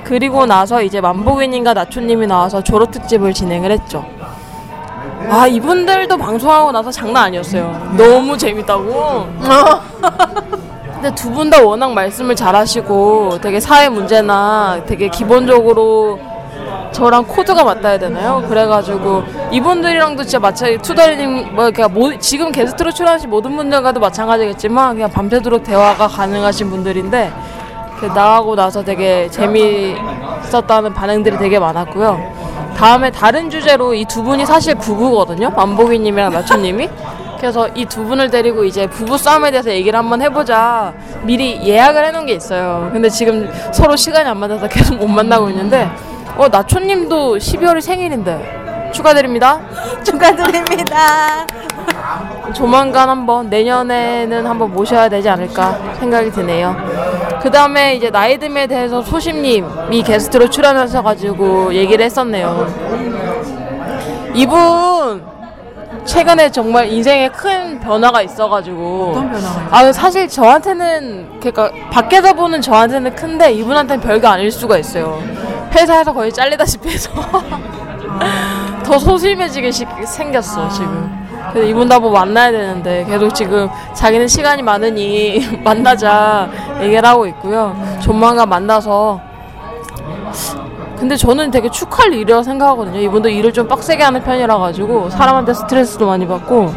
그리고 0.03 0.45
나서 0.45 0.81
이제 0.83 1.01
만복이님과 1.01 1.73
나초님이 1.73 2.27
나와서 2.27 2.63
졸업 2.63 2.91
특집을 2.91 3.33
진행을 3.33 3.71
했죠. 3.71 4.05
아 5.29 5.45
이분들도 5.47 6.17
방송하고 6.17 6.71
나서 6.71 6.91
장난 6.91 7.23
아니었어요. 7.25 7.93
너무 7.97 8.37
재밌다고. 8.37 9.27
근데 10.93 11.15
두 11.15 11.29
분 11.31 11.49
다 11.49 11.61
워낙 11.63 11.93
말씀을 11.93 12.35
잘하시고 12.35 13.39
되게 13.41 13.59
사회 13.59 13.87
문제나 13.89 14.81
되게 14.85 15.07
기본적으로 15.07 16.19
저랑 16.91 17.23
코드가 17.25 17.63
맞닿아야 17.63 17.97
되나요? 17.99 18.43
그래가지고 18.49 19.23
이분들이랑도 19.51 20.23
진짜 20.23 20.39
마찬가지 20.39 20.81
투덜님 20.81 21.55
뭐 21.55 21.71
그냥 21.71 21.93
모, 21.93 22.17
지금 22.19 22.51
게스트로 22.51 22.91
출연하신 22.91 23.29
모든 23.29 23.55
분들과도 23.55 23.99
마찬가지겠지만 23.99 24.95
그냥 24.95 25.09
밤새도록 25.11 25.63
대화가 25.63 26.07
가능하신 26.07 26.69
분들인데 26.69 27.31
그 28.01 28.07
나가고 28.07 28.55
나서 28.55 28.83
되게 28.83 29.29
재미있었다는 29.29 30.93
반응들이 30.93 31.37
되게 31.37 31.59
많았고요. 31.59 32.48
다음에 32.79 33.11
다른 33.11 33.49
주제로 33.49 33.93
이 33.93 34.05
두 34.05 34.23
분이 34.23 34.45
사실 34.45 34.73
부부거든요. 34.75 35.49
만복이님이랑 35.51 36.31
나초님이. 36.31 36.89
그래서 37.37 37.67
이 37.75 37.85
두 37.85 38.05
분을 38.05 38.29
데리고 38.29 38.63
이제 38.63 38.87
부부 38.87 39.17
싸움에 39.17 39.51
대해서 39.51 39.69
얘기를 39.69 39.99
한번 39.99 40.21
해보자. 40.21 40.93
미리 41.23 41.61
예약을 41.67 42.05
해놓은 42.05 42.25
게 42.25 42.33
있어요. 42.33 42.89
근데 42.93 43.09
지금 43.09 43.51
서로 43.73 43.95
시간이 43.97 44.29
안 44.29 44.37
맞아서 44.37 44.67
계속 44.69 44.95
못 44.95 45.07
만나고 45.07 45.49
있는데, 45.49 45.89
어 46.37 46.47
나초님도 46.47 47.37
12월이 47.37 47.81
생일인데 47.81 48.89
축하드립니다. 48.93 49.59
축하드립니다. 50.03 51.45
조만간 52.53 53.09
한번 53.09 53.49
내년에는 53.49 54.45
한번 54.45 54.71
모셔야 54.71 55.09
되지 55.09 55.27
않을까 55.29 55.77
생각이 55.99 56.31
드네요. 56.31 56.75
그 57.41 57.49
다음에 57.51 57.95
이제 57.95 58.09
나이듦에 58.09 58.67
대해서 58.67 59.01
소심님이 59.01 60.03
게스트로 60.03 60.49
출연하셔가지고 60.49 61.73
얘기를 61.73 62.03
했었네요. 62.05 62.67
이분 64.33 65.23
최근에 66.05 66.51
정말 66.51 66.87
인생에 66.87 67.29
큰 67.29 67.79
변화가 67.79 68.21
있어가지고 68.21 69.09
어떤 69.11 69.31
변화가 69.31 69.67
아 69.71 69.91
사실 69.91 70.27
저한테는 70.27 71.39
그러니까 71.39 71.71
밖에서 71.91 72.33
보는 72.33 72.61
저한테는 72.61 73.15
큰데 73.15 73.51
이분한테는 73.53 74.01
별거 74.03 74.27
아닐 74.27 74.51
수가 74.51 74.77
있어요. 74.77 75.21
회사에서 75.73 76.13
거의 76.13 76.31
잘리다시피 76.31 76.89
해서 76.89 77.11
더 78.83 78.97
소심해지게 78.97 79.71
시- 79.71 79.85
생겼어 80.05 80.67
지금. 80.69 81.18
그래서 81.51 81.67
이분 81.67 81.87
다뭐 81.87 82.11
만나야 82.11 82.51
되는데 82.51 83.05
계속 83.05 83.33
지금 83.33 83.69
자기는 83.93 84.27
시간이 84.27 84.61
많으니 84.61 85.39
만나자 85.63 86.49
얘기를 86.81 87.03
하고 87.07 87.25
있고요. 87.27 87.75
조만간 87.99 88.47
만나서 88.49 89.19
근데 90.97 91.15
저는 91.15 91.49
되게 91.49 91.69
축하할 91.69 92.13
일이라고 92.13 92.43
생각하거든요. 92.43 92.99
이분도 92.99 93.29
일을 93.29 93.53
좀 93.53 93.67
빡세게 93.67 94.03
하는 94.03 94.21
편이라 94.21 94.57
가지고 94.57 95.09
사람한테 95.09 95.53
스트레스도 95.53 96.05
많이 96.05 96.27
받고 96.27 96.73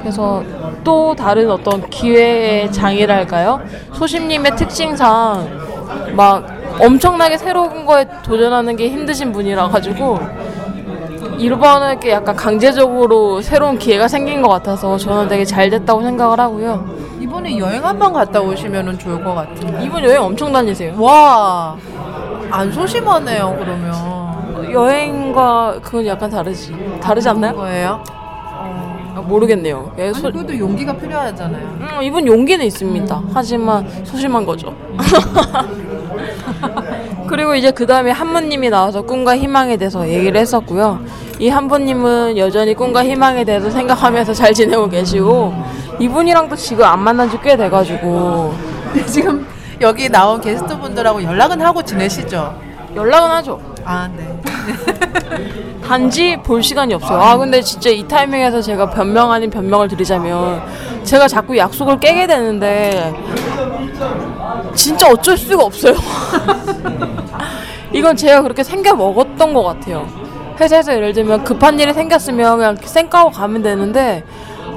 그래서 0.00 0.42
또 0.84 1.14
다른 1.14 1.50
어떤 1.50 1.88
기회의 1.88 2.70
장이랄까요? 2.70 3.60
소심님의 3.94 4.54
특징상 4.56 5.48
막 6.12 6.46
엄청나게 6.80 7.38
새로운 7.38 7.84
거에 7.84 8.06
도전하는 8.22 8.76
게 8.76 8.88
힘드신 8.90 9.32
분이라 9.32 9.68
가지고 9.68 10.20
이번에 11.38 11.98
약간 12.10 12.34
강제적으로 12.34 13.40
새로운 13.40 13.78
기회가 13.78 14.08
생긴 14.08 14.42
것 14.42 14.48
같아서 14.48 14.96
저는 14.96 15.28
되게 15.28 15.44
잘 15.44 15.70
됐다고 15.70 16.02
생각을 16.02 16.38
하고요. 16.40 16.84
이번에 17.20 17.56
여행 17.58 17.84
한 17.84 17.98
번 17.98 18.12
갔다 18.12 18.40
오시면 18.40 18.98
좋을 18.98 19.22
것 19.22 19.34
같은데. 19.34 19.84
이분 19.84 20.02
여행 20.04 20.22
엄청 20.22 20.52
다니세요. 20.52 20.94
와. 21.00 21.76
안 22.50 22.72
소심하네요 22.72 23.56
그러면. 23.58 24.72
여행과 24.72 25.78
그건 25.82 26.06
약간 26.06 26.28
다르지. 26.30 26.74
다르지 27.00 27.28
않나요? 27.28 27.54
거예요? 27.54 28.02
아, 28.10 29.20
모르겠네요. 29.26 29.92
예, 29.98 30.12
소- 30.12 30.28
아니 30.28 30.36
그래도 30.36 30.58
용기가 30.58 30.92
필요하잖아요. 30.96 31.62
음, 31.80 32.02
이분 32.02 32.26
용기는 32.26 32.64
있습니다. 32.64 33.22
하지만 33.32 33.86
소심한 34.04 34.44
거죠. 34.44 34.74
그리고 37.28 37.54
이제 37.54 37.70
그 37.70 37.86
다음에 37.86 38.10
한무님이 38.10 38.70
나와서 38.70 39.02
꿈과 39.02 39.36
희망에 39.36 39.76
대해서 39.76 40.08
얘기를 40.08 40.40
했었고요. 40.40 41.00
이 41.38 41.48
한무님은 41.48 42.36
여전히 42.38 42.74
꿈과 42.74 43.04
희망에 43.04 43.44
대해서 43.44 43.70
생각하면서 43.70 44.34
잘 44.34 44.52
지내고 44.52 44.88
계시고 44.88 45.54
이분이랑도 46.00 46.56
지금 46.56 46.84
안 46.84 47.00
만난 47.00 47.30
지 47.30 47.38
꽤 47.42 47.56
돼가지고 47.56 48.54
지금 49.06 49.46
여기 49.80 50.08
나온 50.08 50.40
게스트분들하고 50.40 51.22
연락은 51.22 51.60
하고 51.60 51.82
지내시죠? 51.82 52.58
연락은 52.96 53.30
하죠. 53.30 53.60
아 53.84 54.08
네. 54.16 54.26
단지 55.86 56.36
볼 56.42 56.62
시간이 56.62 56.92
없어요. 56.94 57.20
아 57.20 57.36
근데 57.36 57.62
진짜 57.62 57.88
이 57.90 58.06
타이밍에서 58.06 58.60
제가 58.60 58.90
변명 58.90 59.30
아닌 59.30 59.48
변명을 59.50 59.88
드리자면 59.88 60.60
제가 61.04 61.28
자꾸 61.28 61.56
약속을 61.56 62.00
깨게 62.00 62.26
되는데 62.26 63.14
진짜 64.78 65.08
어쩔 65.10 65.36
수가 65.36 65.64
없어요. 65.64 65.94
이건 67.92 68.14
제가 68.16 68.42
그렇게 68.42 68.62
생겨 68.62 68.94
먹었던 68.94 69.52
것 69.52 69.62
같아요. 69.64 70.06
회사에서 70.60 70.94
예를 70.94 71.12
들면 71.12 71.42
급한 71.44 71.78
일이 71.80 71.92
생겼으면 71.92 72.58
그냥 72.58 72.76
쌩까고 72.80 73.30
가면 73.30 73.62
되는데 73.62 74.22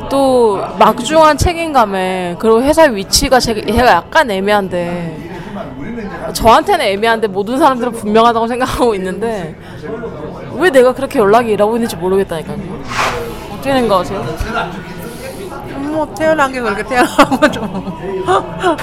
또 0.09 0.59
막중한 0.79 1.37
책임감에 1.37 2.37
그리고 2.39 2.61
회사 2.63 2.83
위치가 2.83 3.39
제- 3.39 3.53
제가 3.63 3.87
약간 3.91 4.29
애매한데 4.29 5.29
저한테는 6.33 6.83
애매한데 6.85 7.27
모든 7.27 7.57
사람들은 7.59 7.91
분명하다고 7.93 8.47
생각하고 8.47 8.95
있는데 8.95 9.55
왜 10.57 10.69
내가 10.71 10.93
그렇게 10.93 11.19
연락이 11.19 11.51
일하고 11.51 11.75
있는지 11.75 11.95
모르겠다니까요. 11.95 12.57
어떻게 13.53 13.71
생각하세요? 13.73 14.25
뭐 15.91 16.07
태어난 16.15 16.51
게 16.51 16.59
그렇게 16.61 16.83
태어난 16.83 17.15
거죠. 17.39 17.61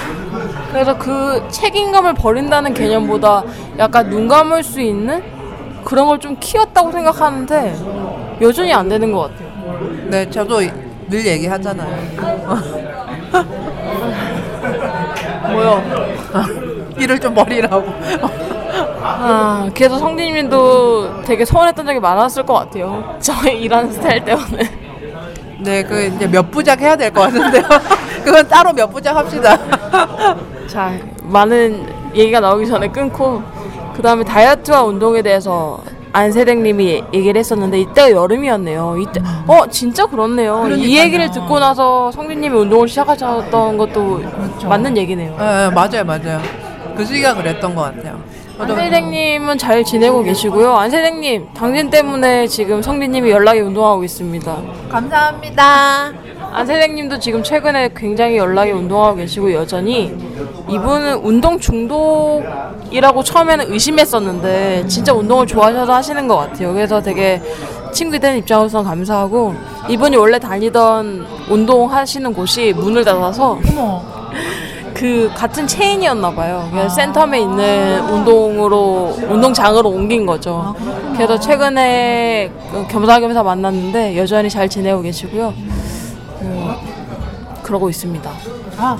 그래서 0.71 0.97
그 0.97 1.43
책임감을 1.49 2.13
버린다는 2.13 2.73
개념보다 2.73 3.43
약간 3.79 4.09
눈 4.09 4.27
감을 4.27 4.63
수 4.63 4.79
있는 4.81 5.23
그런 5.83 6.07
걸 6.07 6.19
좀 6.19 6.35
키웠다고 6.39 6.91
생각하는데 6.91 7.75
여전히 8.41 8.73
안 8.73 8.87
되는 8.89 9.11
것 9.11 9.31
같아요. 9.31 9.49
네, 10.07 10.29
저도 10.29 10.61
늘 11.07 11.25
얘기하잖아요. 11.25 11.89
뭐요? 15.51 15.81
일을 16.99 17.19
좀 17.19 17.33
버리라고. 17.33 17.85
아, 19.01 19.69
그래서 19.73 19.97
성진님도 19.97 21.23
되게 21.23 21.45
서운했던 21.45 21.85
적이 21.85 21.99
많았을 21.99 22.43
것 22.45 22.53
같아요. 22.53 23.15
저의 23.19 23.61
일하는 23.61 23.91
스타일 23.91 24.23
때문에. 24.25 24.88
네, 25.61 25.83
그 25.83 26.03
이제 26.03 26.27
몇 26.27 26.49
부작 26.51 26.79
해야 26.81 26.95
될 26.95 27.11
것 27.11 27.21
같은데요. 27.21 27.63
그건 28.23 28.47
따로 28.47 28.73
몇 28.73 28.87
부작 28.87 29.15
합시다. 29.15 29.57
자, 30.67 30.91
많은 31.23 31.85
얘기가 32.15 32.39
나오기 32.39 32.67
전에 32.67 32.87
끊고 32.89 33.41
그 33.95 34.01
다음에 34.01 34.23
다이어트와 34.23 34.83
운동에 34.83 35.21
대해서 35.21 35.81
안세댁님이 36.11 37.03
얘기를 37.13 37.37
했었는데 37.39 37.79
이때가 37.81 38.11
여름이었네요. 38.11 38.97
이때 38.99 39.21
어 39.47 39.67
진짜 39.69 40.05
그렇네요. 40.07 40.61
이 40.61 40.63
그러니까요. 40.63 40.97
얘기를 40.97 41.29
듣고 41.31 41.59
나서 41.59 42.11
성진님이 42.11 42.55
운동을 42.57 42.87
시작하셨던 42.87 43.77
것도 43.77 44.21
맞는 44.67 44.97
얘기네요. 44.97 45.35
네, 45.37 45.69
맞아요, 45.69 46.03
맞아요. 46.05 46.39
그 46.95 47.05
시기가 47.05 47.35
그랬던 47.35 47.75
것 47.75 47.81
같아요. 47.83 48.19
안세댁님은 48.59 49.57
잘 49.57 49.85
지내고 49.85 50.21
계시고요. 50.21 50.75
안세댁님 50.75 51.47
당신 51.53 51.89
때문에 51.89 52.45
지금 52.47 52.81
성진님이 52.81 53.29
연락이 53.31 53.61
운동하고 53.61 54.03
있습니다. 54.03 54.57
감사합니다. 54.89 56.11
안세댁님도 56.51 57.19
지금 57.19 57.41
최근에 57.41 57.91
굉장히 57.95 58.35
연락이 58.35 58.71
운동하고 58.71 59.15
계시고 59.17 59.53
여전히 59.53 60.13
이분은 60.69 61.19
운동 61.23 61.57
중독이라고 61.57 63.23
처음에는 63.23 63.71
의심했었는데 63.71 64.85
진짜 64.87 65.13
운동을 65.13 65.47
좋아하셔서 65.47 65.93
하시는 65.93 66.27
것 66.27 66.35
같아요. 66.35 66.73
그래서 66.73 67.01
되게 67.01 67.41
친구 67.93 68.19
된 68.19 68.37
입장으로서 68.37 68.83
감사하고 68.83 69.55
이분이 69.87 70.17
원래 70.17 70.37
다니던 70.37 71.25
운동하시는 71.49 72.33
곳이 72.33 72.73
문을 72.75 73.05
닫아서 73.05 73.57
어머, 73.71 74.03
그 74.99 75.31
같은 75.33 75.65
체인이었나 75.65 76.31
봐요. 76.31 76.67
그래서 76.73 76.93
센텀에 76.93 77.39
있는 77.39 78.01
운동으로 78.01 79.15
운동장으로 79.29 79.87
옮긴 79.87 80.25
거죠. 80.25 80.75
그래서 81.13 81.39
최근에 81.39 82.51
그 82.69 82.85
겸사겸사 82.89 83.41
만났는데 83.41 84.17
여전히 84.17 84.49
잘 84.49 84.67
지내고 84.67 85.01
계시고요. 85.01 85.53
어, 86.41 86.81
그러고 87.63 87.89
있습니다. 87.89 88.29
아, 88.77 88.97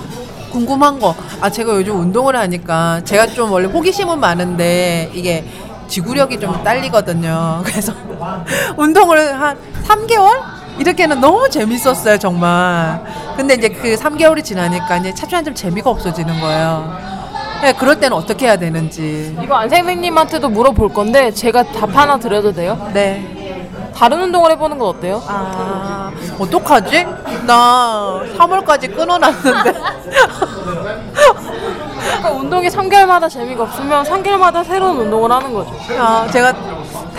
궁금한 0.50 0.98
거. 0.98 1.14
아, 1.42 1.50
제가 1.50 1.74
요즘 1.74 2.00
운동을 2.00 2.34
하니까 2.34 3.02
제가 3.04 3.26
좀 3.26 3.52
원래 3.52 3.68
호기심은 3.68 4.18
많은데 4.18 5.10
이게 5.12 5.44
지구력이 5.86 6.40
좀 6.40 6.64
딸리거든요. 6.64 7.60
그래서 7.66 7.92
운동을 8.78 9.38
한 9.38 9.58
3개월? 9.86 10.59
이렇게는 10.80 11.20
너무 11.20 11.48
재밌었어요, 11.50 12.18
정말. 12.18 13.04
근데 13.36 13.54
이제 13.54 13.68
그 13.68 13.94
3개월이 13.96 14.42
지나니까 14.42 14.96
이제 14.96 15.12
차츰 15.14 15.44
좀 15.44 15.54
재미가 15.54 15.90
없어지는 15.90 16.40
거예요. 16.40 16.96
네, 17.60 17.74
그럴 17.74 18.00
때는 18.00 18.16
어떻게 18.16 18.46
해야 18.46 18.56
되는지. 18.56 19.36
이거 19.42 19.56
안 19.56 19.68
선생님한테도 19.68 20.48
물어볼 20.48 20.94
건데 20.94 21.30
제가 21.30 21.64
답 21.64 21.94
하나 21.94 22.18
드려도 22.18 22.52
돼요? 22.52 22.90
네. 22.94 23.60
다른 23.94 24.22
운동을 24.22 24.52
해보는 24.52 24.78
건 24.78 24.88
어때요? 24.88 25.22
아, 25.26 26.10
어떡하지? 26.38 27.06
나 27.46 28.22
3월까지 28.38 28.96
끊어놨는데. 28.96 29.72
그러니까 32.00 32.30
운동이 32.30 32.68
3개월마다 32.68 33.28
재미가 33.28 33.64
없으면 33.64 34.04
3개월마다 34.04 34.64
새로운 34.64 35.00
운동을 35.00 35.30
하는 35.30 35.52
거죠. 35.52 35.70
아, 35.98 36.26
제가 36.32 36.54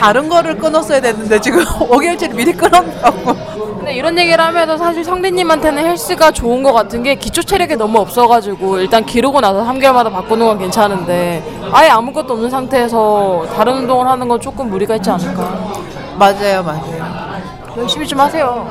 다른 0.02 0.28
거를 0.30 0.58
끊었어야 0.58 1.00
됐는데 1.00 1.40
지금 1.42 1.64
5개월치를 1.78 2.34
미리 2.34 2.52
끊었다고. 2.54 3.36
근데 3.78 3.94
이런 3.94 4.18
얘기를 4.18 4.44
하면서 4.44 4.76
사실 4.76 5.04
성대님한테는 5.04 5.86
헬스가 5.86 6.32
좋은 6.32 6.64
것 6.64 6.74
같은 6.74 7.04
게 7.04 7.14
기초 7.14 7.44
체력이 7.44 7.76
너무 7.76 8.00
없어가지고 8.00 8.80
일단 8.80 9.06
기르고 9.06 9.40
나서 9.42 9.64
3개월마다 9.64 10.12
바꾸는 10.12 10.48
건 10.48 10.58
괜찮은데 10.58 11.44
아예 11.72 11.90
아무것도 11.90 12.34
없는 12.34 12.50
상태에서 12.50 13.46
다른 13.56 13.74
운동을 13.78 14.08
하는 14.08 14.28
건 14.28 14.42
조금 14.42 14.72
무리가 14.72 14.96
있지 14.96 15.12
않을까. 15.12 15.72
맞아요, 16.18 16.64
맞아요. 16.64 17.22
열심히 17.78 18.08
좀 18.08 18.20
하세요. 18.20 18.68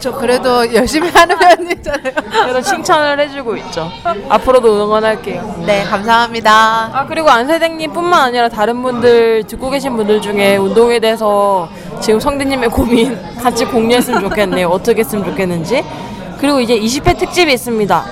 저 0.00 0.12
그래도 0.12 0.72
열심히 0.74 1.08
하는 1.10 1.38
편이잖아요. 1.38 2.12
그래서 2.46 2.60
칭찬을 2.60 3.20
해주고 3.20 3.56
있죠. 3.58 3.90
앞으로도 4.28 4.84
응원할게요. 4.84 5.62
네, 5.66 5.84
감사합니다. 5.84 6.90
아 6.92 7.06
그리고 7.06 7.30
안세댕님뿐만 7.30 8.20
아니라 8.20 8.48
다른 8.48 8.82
분들 8.82 9.44
듣고 9.44 9.70
계신 9.70 9.96
분들 9.96 10.20
중에 10.20 10.56
운동에 10.56 10.98
대해서 10.98 11.68
지금 12.00 12.20
성대님의 12.20 12.68
고민 12.70 13.18
같이 13.42 13.64
공유했으면 13.64 14.20
좋겠네요. 14.20 14.68
어떻게 14.68 15.00
했으면 15.00 15.24
좋겠는지. 15.24 15.84
그리고 16.38 16.60
이제 16.60 16.78
20회 16.78 17.16
특집이 17.18 17.52
있습니다. 17.52 18.04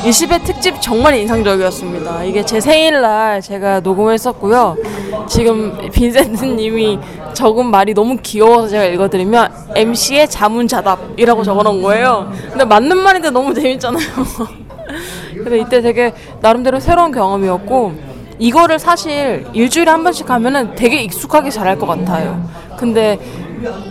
20회 0.00 0.44
특집 0.44 0.80
정말 0.80 1.14
인상적이었습니다. 1.14 2.24
이게 2.24 2.44
제 2.44 2.60
생일날 2.60 3.40
제가 3.40 3.80
녹음을 3.80 4.14
했었고요. 4.14 4.76
지금 5.28 5.78
빈센트님이 5.92 6.98
적은 7.34 7.66
말이 7.66 7.94
너무 7.94 8.16
귀여워서 8.20 8.68
제가 8.68 8.84
읽어드리면 8.84 9.52
MC의 9.76 10.28
자문자답이라고 10.28 11.44
적어놓은 11.44 11.82
거예요. 11.82 12.32
근데 12.50 12.64
맞는 12.64 12.96
말인데 12.98 13.30
너무 13.30 13.54
재밌잖아요. 13.54 14.02
근데 15.34 15.58
이때 15.60 15.80
되게 15.80 16.12
나름대로 16.40 16.80
새로운 16.80 17.12
경험이었고 17.12 17.92
이거를 18.38 18.78
사실 18.80 19.46
일주일에 19.52 19.90
한 19.90 20.02
번씩 20.02 20.28
하면은 20.28 20.74
되게 20.74 21.00
익숙하게 21.02 21.50
잘할 21.50 21.78
것 21.78 21.86
같아요. 21.86 22.42
근데 22.76 23.18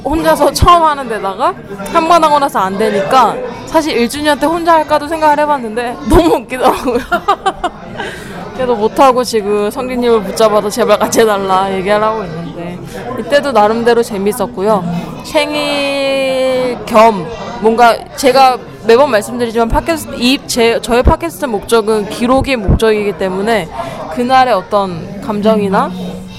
혼자서 0.03 0.51
처음 0.51 0.83
하는 0.83 1.07
데다가 1.07 1.53
한 1.93 2.07
번 2.09 2.21
하고 2.23 2.37
나서 2.39 2.59
안 2.59 2.77
되니까 2.77 3.35
사실 3.71 3.95
1주년 3.95 4.37
때 4.37 4.45
혼자 4.45 4.73
할까도 4.73 5.07
생각을 5.07 5.39
해봤는데 5.39 5.95
너무 6.09 6.35
웃기더라고요. 6.35 6.99
그래도 8.53 8.75
못하고 8.75 9.23
지금 9.23 9.71
성진님을 9.71 10.23
붙잡아도 10.23 10.69
제발 10.69 10.99
같이 10.99 11.21
해달라 11.21 11.73
얘기를 11.73 12.03
하고 12.03 12.23
있는데 12.25 12.77
이때도 13.19 13.53
나름대로 13.53 14.03
재밌었고요. 14.03 14.83
생일 15.23 16.77
겸 16.85 17.25
뭔가 17.61 17.95
제가 18.17 18.57
매번 18.85 19.09
말씀드리지만 19.11 19.69
팟캐스트 19.69 20.15
이제 20.15 20.79
저의 20.81 21.01
팟캐스트 21.01 21.45
목적은 21.45 22.09
기록이 22.09 22.57
목적이기 22.57 23.17
때문에 23.17 23.69
그날의 24.13 24.53
어떤 24.53 25.21
감정이나 25.21 25.89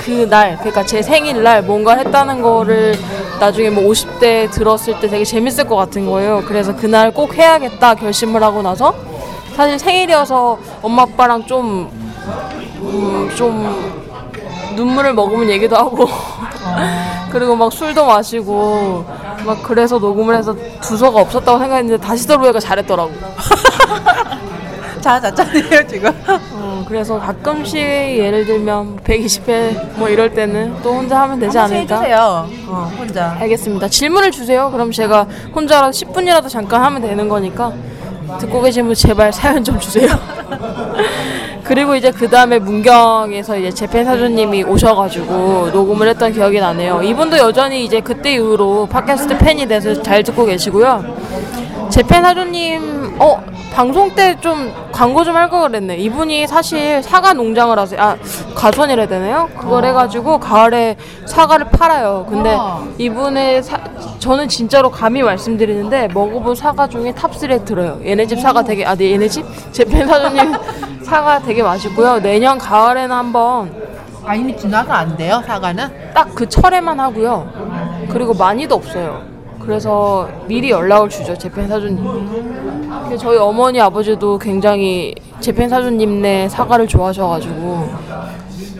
그날 0.04 0.56
그러니까 0.58 0.84
제 0.84 1.00
생일날 1.00 1.62
뭔가 1.62 1.94
했다는 1.94 2.42
거를 2.42 2.98
나중에 3.38 3.70
뭐 3.70 3.84
50대 3.84 4.50
들었을 4.50 4.98
때 5.00 5.08
되게 5.08 5.24
재밌을 5.24 5.64
것 5.66 5.76
같은 5.76 6.06
거예요. 6.06 6.42
그래서 6.46 6.74
그날 6.74 7.12
꼭 7.12 7.34
해야겠다 7.34 7.94
결심을 7.94 8.42
하고 8.42 8.62
나서 8.62 8.94
사실 9.54 9.78
생일이어서 9.78 10.58
엄마 10.82 11.02
아빠랑 11.02 11.46
좀 11.46 11.90
음, 12.80 13.30
좀 13.36 13.92
눈물을 14.74 15.12
머금은 15.14 15.48
얘기도 15.50 15.76
하고 15.76 16.08
그리고 17.30 17.54
막 17.54 17.72
술도 17.72 18.04
마시고 18.04 19.04
막 19.44 19.62
그래서 19.62 19.98
녹음을 19.98 20.34
해서 20.36 20.54
두서가 20.80 21.20
없었다고 21.20 21.58
생각했는데 21.58 22.04
다시 22.04 22.26
들어보니까 22.26 22.60
잘했더라고. 22.60 23.12
자, 25.02 25.20
자짠해요 25.20 25.84
지금. 25.90 26.10
어, 26.52 26.84
그래서 26.86 27.18
가끔씩 27.18 27.76
예를 27.76 28.46
들면 28.46 29.00
120회 29.00 29.98
뭐 29.98 30.08
이럴 30.08 30.32
때는 30.32 30.76
또 30.80 30.92
혼자 30.94 31.20
하면 31.22 31.40
되지 31.40 31.58
않을까? 31.58 31.96
해주세요. 32.00 32.48
어, 32.68 32.92
혼자. 32.96 33.36
알겠습니다. 33.40 33.88
질문을 33.88 34.30
주세요. 34.30 34.70
그럼 34.70 34.92
제가 34.92 35.26
혼자라도 35.54 35.90
10분이라도 35.90 36.48
잠깐 36.48 36.82
하면 36.84 37.02
되는 37.02 37.28
거니까 37.28 37.72
듣고 38.38 38.62
계신 38.62 38.86
분 38.86 38.94
제발 38.94 39.32
사연 39.32 39.64
좀 39.64 39.78
주세요. 39.80 40.06
그리고 41.64 41.96
이제 41.96 42.12
그 42.12 42.28
다음에 42.28 42.58
문경에서 42.60 43.56
이제 43.58 43.70
재팬 43.70 44.04
사주님이 44.04 44.62
오셔가지고 44.64 45.70
녹음을 45.72 46.06
했던 46.08 46.32
기억이 46.32 46.60
나네요. 46.60 47.02
이분도 47.02 47.38
여전히 47.38 47.84
이제 47.84 48.00
그때 48.00 48.34
이후로 48.34 48.86
팟캐스트 48.86 49.38
팬이 49.38 49.66
돼서 49.66 50.00
잘 50.00 50.22
듣고 50.22 50.44
계시고요. 50.44 51.04
재팬 51.92 52.22
사주님, 52.22 53.16
어, 53.20 53.42
방송 53.74 54.14
때 54.14 54.34
좀 54.40 54.72
광고 54.92 55.24
좀할걸 55.24 55.68
그랬네. 55.70 55.96
이분이 55.98 56.46
사실 56.46 57.02
사과 57.02 57.32
농장을 57.34 57.78
하세요. 57.78 58.00
아, 58.00 58.16
가선이라 58.54 59.02
해야 59.02 59.08
되나요? 59.08 59.48
그걸 59.58 59.84
해가지고 59.84 60.38
가을에 60.40 60.96
사과를 61.26 61.66
팔아요. 61.70 62.26
근데 62.28 62.54
우와. 62.54 62.82
이분의 62.98 63.62
사, 63.62 63.78
저는 64.18 64.48
진짜로 64.48 64.90
감히 64.90 65.22
말씀드리는데 65.22 66.08
먹어본 66.14 66.54
사과 66.54 66.88
중에 66.88 67.12
top 67.12 67.43
3에 67.43 67.64
들어요. 67.64 68.00
얘네 68.04 68.26
집 68.26 68.40
사과 68.40 68.62
되게, 68.62 68.84
아, 68.86 68.94
네, 68.94 69.12
얘네 69.12 69.28
집? 69.28 69.44
재팬 69.72 70.06
사주님 70.06 70.54
사과 71.04 71.38
되게 71.40 71.62
맛있고요. 71.62 72.20
내년 72.20 72.58
가을에는 72.58 73.14
한번 73.14 73.72
아, 74.24 74.34
이미 74.34 74.56
지나가 74.56 74.98
안 74.98 75.16
돼요, 75.16 75.42
사과는? 75.46 76.12
딱 76.14 76.28
그 76.34 76.48
철에만 76.48 76.98
하고요. 77.00 77.50
그리고 78.10 78.32
많이도 78.34 78.74
없어요. 78.76 79.31
그래서 79.64 80.28
미리 80.46 80.70
연락을 80.70 81.08
주죠, 81.08 81.36
재팬 81.36 81.68
사주님. 81.68 83.16
저희 83.18 83.36
어머니 83.38 83.80
아버지도 83.80 84.38
굉장히 84.38 85.14
재팬 85.40 85.68
사주님네 85.68 86.48
사과를 86.48 86.86
좋아하셔가지고 86.88 87.88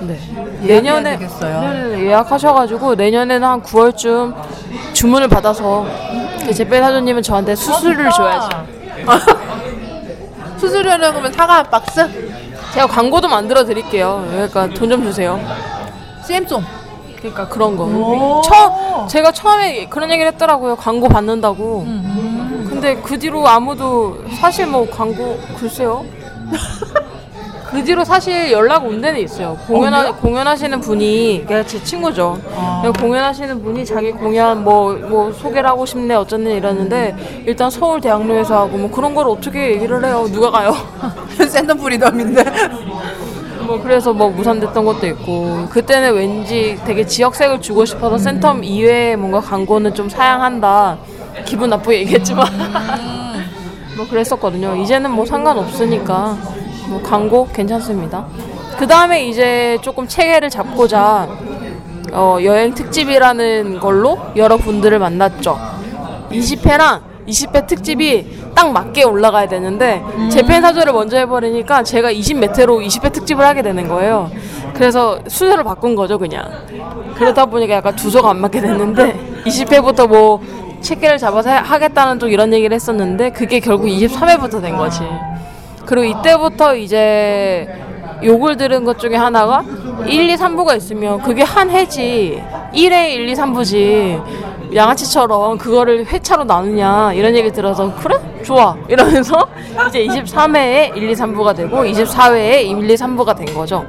네. 0.02 0.18
내년에 0.62 1.12
되겠어요. 1.18 1.60
네네네, 1.60 2.04
예약하셔가지고 2.06 2.94
내년에는 2.96 3.46
한 3.46 3.62
9월쯤 3.62 4.34
주문을 4.92 5.28
받아서 5.28 5.86
그 6.44 6.52
재팬 6.52 6.82
사주님은 6.82 7.22
저한테 7.22 7.54
수수료를 7.54 8.10
줘야죠. 8.10 8.48
수수료는 10.58 11.10
그러면 11.10 11.32
사과 11.32 11.56
한 11.58 11.70
박스? 11.70 12.08
제가 12.74 12.86
광고도 12.86 13.28
만들어 13.28 13.64
드릴게요. 13.64 14.24
그러니까 14.30 14.66
돈 14.68 14.88
좀 14.90 15.02
주세요. 15.02 15.38
CM송. 16.26 16.62
그러니까 17.22 17.48
그런 17.48 17.76
거. 17.76 17.84
오. 17.84 18.42
처 18.42 19.06
제가 19.06 19.30
처음에 19.32 19.86
그런 19.86 20.10
얘기를 20.10 20.30
했더라고요. 20.32 20.76
광고 20.76 21.08
받는다고. 21.08 21.84
근데 22.68 22.96
그 22.96 23.18
뒤로 23.18 23.46
아무도 23.46 24.18
사실 24.40 24.66
뭐 24.66 24.88
광고 24.90 25.38
글쎄요. 25.56 26.04
그 27.70 27.82
뒤로 27.84 28.04
사실 28.04 28.52
연락 28.52 28.84
온 28.84 29.00
데는 29.00 29.20
있어요. 29.20 29.56
공연하, 29.66 30.12
공연하시는 30.16 30.78
분이, 30.80 31.46
제 31.66 31.82
친구죠. 31.82 32.38
아. 32.54 32.82
공연하시는 33.00 33.62
분이 33.62 33.86
자기 33.86 34.12
공연 34.12 34.62
뭐, 34.62 34.92
뭐 34.92 35.32
소개를 35.32 35.70
하고 35.70 35.86
싶네 35.86 36.14
어쩌네 36.14 36.56
이러는데 36.56 37.16
일단 37.46 37.70
서울 37.70 37.98
대학로에서 38.02 38.58
하고 38.58 38.76
뭐 38.76 38.90
그런 38.90 39.14
걸 39.14 39.26
어떻게 39.26 39.70
얘기를 39.72 40.04
해요. 40.04 40.26
누가 40.30 40.50
가요? 40.50 40.74
샌덤 41.48 41.78
프리덤인데. 41.78 42.44
뭐 43.72 43.80
그래서 43.80 44.12
뭐 44.12 44.28
무산됐던 44.28 44.84
것도 44.84 45.06
있고 45.06 45.66
그때는 45.70 46.12
왠지 46.14 46.78
되게 46.84 47.06
지역색을 47.06 47.62
주고 47.62 47.86
싶어서 47.86 48.16
센텀 48.16 48.62
이외에 48.62 49.16
뭔가 49.16 49.40
광고는 49.40 49.94
좀 49.94 50.10
사양한다. 50.10 50.98
기분 51.46 51.70
나쁘게 51.70 52.00
얘기했지만. 52.00 52.46
뭐 53.96 54.06
그랬었거든요. 54.10 54.76
이제는 54.76 55.10
뭐 55.10 55.24
상관없으니까 55.24 56.36
뭐 56.90 57.00
광고 57.02 57.48
괜찮습니다. 57.48 58.26
그 58.76 58.86
다음에 58.86 59.26
이제 59.26 59.78
조금 59.80 60.06
체계를 60.06 60.50
잡고자 60.50 61.30
어, 62.12 62.36
여행 62.44 62.74
특집이라는 62.74 63.80
걸로 63.80 64.18
여러 64.36 64.58
분들을 64.58 64.98
만났죠. 64.98 65.58
20회랑 66.30 67.00
20회 67.26 67.66
특집이 67.66 68.41
딱 68.54 68.70
맞게 68.72 69.04
올라가야 69.04 69.48
되는데 69.48 70.02
제팬 70.30 70.62
사조를 70.62 70.92
먼저 70.92 71.16
해버리니까 71.18 71.82
제가 71.82 72.12
20메테로 72.12 72.84
20회 72.86 73.12
특집을 73.12 73.44
하게 73.44 73.62
되는 73.62 73.88
거예요. 73.88 74.30
그래서 74.74 75.18
순서를 75.26 75.64
바꾼 75.64 75.94
거죠 75.94 76.18
그냥. 76.18 76.44
그러다 77.16 77.46
보니까 77.46 77.74
약간 77.74 77.94
두서가 77.96 78.30
안 78.30 78.40
맞게 78.40 78.60
됐는데 78.60 79.42
20회부터 79.46 80.08
뭐 80.08 80.40
체계를 80.80 81.18
잡아서 81.18 81.50
해- 81.50 81.56
하겠다는 81.56 82.18
또 82.18 82.28
이런 82.28 82.52
얘기를 82.52 82.74
했었는데 82.74 83.30
그게 83.30 83.60
결국 83.60 83.86
23회부터 83.86 84.60
된 84.60 84.76
거지. 84.76 85.00
그리고 85.86 86.04
이때부터 86.18 86.76
이제 86.76 87.68
욕을 88.24 88.56
들은 88.56 88.84
것 88.84 88.98
중에 88.98 89.16
하나가 89.16 89.64
1, 90.06 90.28
2, 90.30 90.36
3부가 90.36 90.76
있으면 90.76 91.20
그게 91.22 91.42
한 91.42 91.70
해지 91.70 92.40
1회 92.72 93.10
1, 93.10 93.28
2, 93.28 93.34
3부지 93.34 94.22
양아치처럼 94.74 95.58
그거를 95.58 96.06
회차로 96.06 96.44
나누냐 96.44 97.12
이런 97.14 97.34
얘기 97.34 97.50
들어서 97.52 97.94
그래? 97.96 98.16
좋아 98.42 98.76
이러면서 98.88 99.46
이제 99.88 100.06
23회에 100.06 100.96
1, 100.96 101.10
2, 101.10 101.14
3부가 101.14 101.54
되고 101.54 101.84
24회에 101.84 102.64
1, 102.64 102.90
2, 102.90 102.94
3부가 102.94 103.36
된 103.36 103.54
거죠 103.54 103.84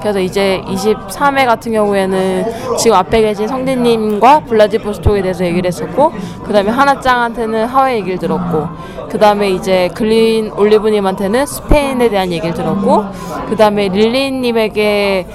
그래서 0.00 0.20
이제 0.20 0.62
23회 0.66 1.46
같은 1.46 1.72
경우에는 1.72 2.76
지금 2.78 2.96
앞에 2.96 3.22
계신 3.22 3.48
성대님과 3.48 4.40
블라디보스톡에 4.40 5.22
대해서 5.22 5.44
얘기를 5.44 5.66
했었고 5.66 6.12
그 6.44 6.52
다음에 6.52 6.70
하나짱한테는 6.70 7.66
하와이 7.66 7.96
얘기를 7.96 8.18
들었고 8.18 8.68
그 9.10 9.18
다음에 9.18 9.50
이제 9.50 9.88
글린 9.94 10.52
올리브님한테는 10.52 11.46
스페인에 11.46 12.08
대한 12.10 12.30
얘기를 12.30 12.54
들었고 12.54 13.04
그 13.48 13.56
다음에 13.56 13.88
릴리님에게 13.88 15.26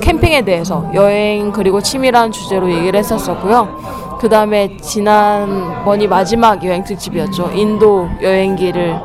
캠핑에 0.00 0.42
대해서 0.42 0.90
여행 0.94 1.52
그리고 1.52 1.80
치밀한 1.80 2.32
주제로 2.32 2.70
얘기를 2.70 2.98
했었었고요. 2.98 4.01
그 4.22 4.28
다음에 4.28 4.76
지난번이 4.76 6.06
마지막 6.06 6.64
여행 6.64 6.84
특집이었죠. 6.84 7.50
인도 7.56 8.08
여행기를 8.22 8.96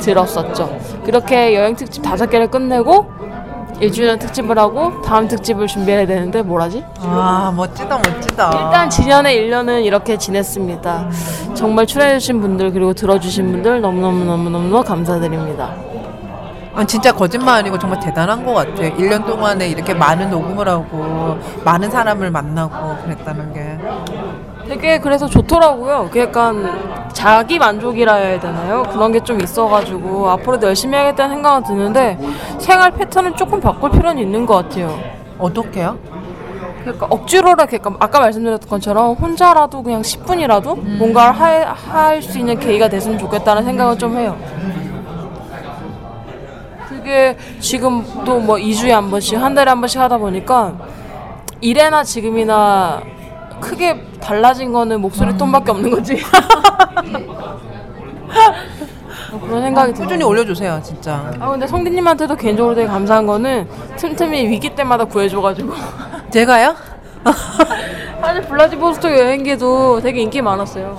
들었었죠. 0.00 0.78
그렇게 1.04 1.56
여행 1.56 1.74
특집 1.74 2.02
다섯 2.02 2.30
개를 2.30 2.46
끝내고 2.52 3.10
1주년 3.80 4.20
특집을 4.20 4.56
하고 4.56 5.02
다음 5.02 5.26
특집을 5.26 5.66
준비해야 5.66 6.06
되는데 6.06 6.42
뭘 6.42 6.62
하지? 6.62 6.84
아 7.00 7.52
멋지다 7.56 7.98
멋지다. 7.98 8.50
일단 8.64 8.88
지난해 8.88 9.34
1년은 9.40 9.84
이렇게 9.84 10.16
지냈습니다. 10.16 11.10
정말 11.54 11.84
출연해주신 11.84 12.40
분들 12.40 12.70
그리고 12.70 12.94
들어주신 12.94 13.50
분들 13.50 13.80
너무너무너무너무 13.80 14.84
감사드립니다. 14.84 15.74
아, 16.72 16.84
진짜 16.84 17.12
거짓말 17.12 17.56
아니고 17.58 17.76
정말 17.78 17.98
대단한 17.98 18.44
것 18.46 18.54
같아. 18.54 18.82
1년 18.82 19.26
동안에 19.26 19.68
이렇게 19.68 19.92
많은 19.92 20.30
녹음을 20.30 20.68
하고 20.68 21.36
많은 21.64 21.90
사람을 21.90 22.30
만나고 22.30 23.02
그랬다는 23.02 23.52
게. 23.52 23.69
되게 24.70 24.98
그래서 25.00 25.26
좋더라고요. 25.26 26.08
그 26.12 26.20
약간 26.20 27.08
자기 27.12 27.58
만족이라 27.58 28.14
해야 28.14 28.38
되나요? 28.38 28.84
그런 28.84 29.10
게 29.10 29.18
좀 29.20 29.40
있어가지고 29.40 30.30
앞으로도 30.30 30.68
열심히 30.68 30.96
해야겠다는 30.96 31.34
생각은 31.36 31.64
드는데 31.64 32.16
생활 32.58 32.92
패턴을 32.92 33.34
조금 33.34 33.58
바꿀 33.60 33.90
필요는 33.90 34.22
있는 34.22 34.46
것 34.46 34.54
같아요. 34.68 34.96
어떻게요? 35.40 35.98
그러니까 36.82 37.06
억지로라 37.10 37.66
그러니까 37.66 37.96
아까 37.98 38.20
말씀드렸던 38.20 38.68
것처럼 38.68 39.14
혼자라도 39.14 39.82
그냥 39.82 40.02
10분이라도 40.02 40.76
뭔가를 40.98 41.34
할 41.34 42.22
수 42.22 42.38
있는 42.38 42.56
계기가 42.58 42.88
됐으면 42.88 43.18
좋겠다는 43.18 43.64
생각을 43.64 43.98
좀 43.98 44.16
해요. 44.16 44.36
그게 46.88 47.36
지금도 47.58 48.38
뭐 48.38 48.54
2주에 48.56 48.90
한 48.90 49.10
번씩 49.10 49.36
한 49.36 49.52
달에 49.54 49.68
한 49.68 49.80
번씩 49.80 50.00
하다 50.00 50.18
보니까 50.18 50.74
이래나 51.60 52.04
지금이나 52.04 53.00
크게 53.60 54.02
달라진 54.20 54.72
거는 54.72 55.00
목소리 55.00 55.36
톤밖에 55.36 55.70
없는 55.70 55.90
거지. 55.90 56.22
뭐 59.30 59.40
그런 59.46 59.62
생각이 59.62 59.92
꾸준히 59.92 60.08
들어요. 60.18 60.28
올려주세요, 60.28 60.80
진짜. 60.82 61.32
아 61.38 61.50
근데 61.50 61.66
성디님한테도 61.66 62.36
개인적으로 62.36 62.74
되게 62.74 62.86
감사한 62.88 63.26
거는 63.26 63.68
틈틈이 63.96 64.48
위기 64.48 64.74
때마다 64.74 65.04
구해줘가지고 65.04 65.72
제가요? 66.30 66.74
사실 68.20 68.42
블라디보스토크 68.42 69.18
여행기도 69.18 70.00
되게 70.00 70.20
인기 70.22 70.42
많았어요. 70.42 70.98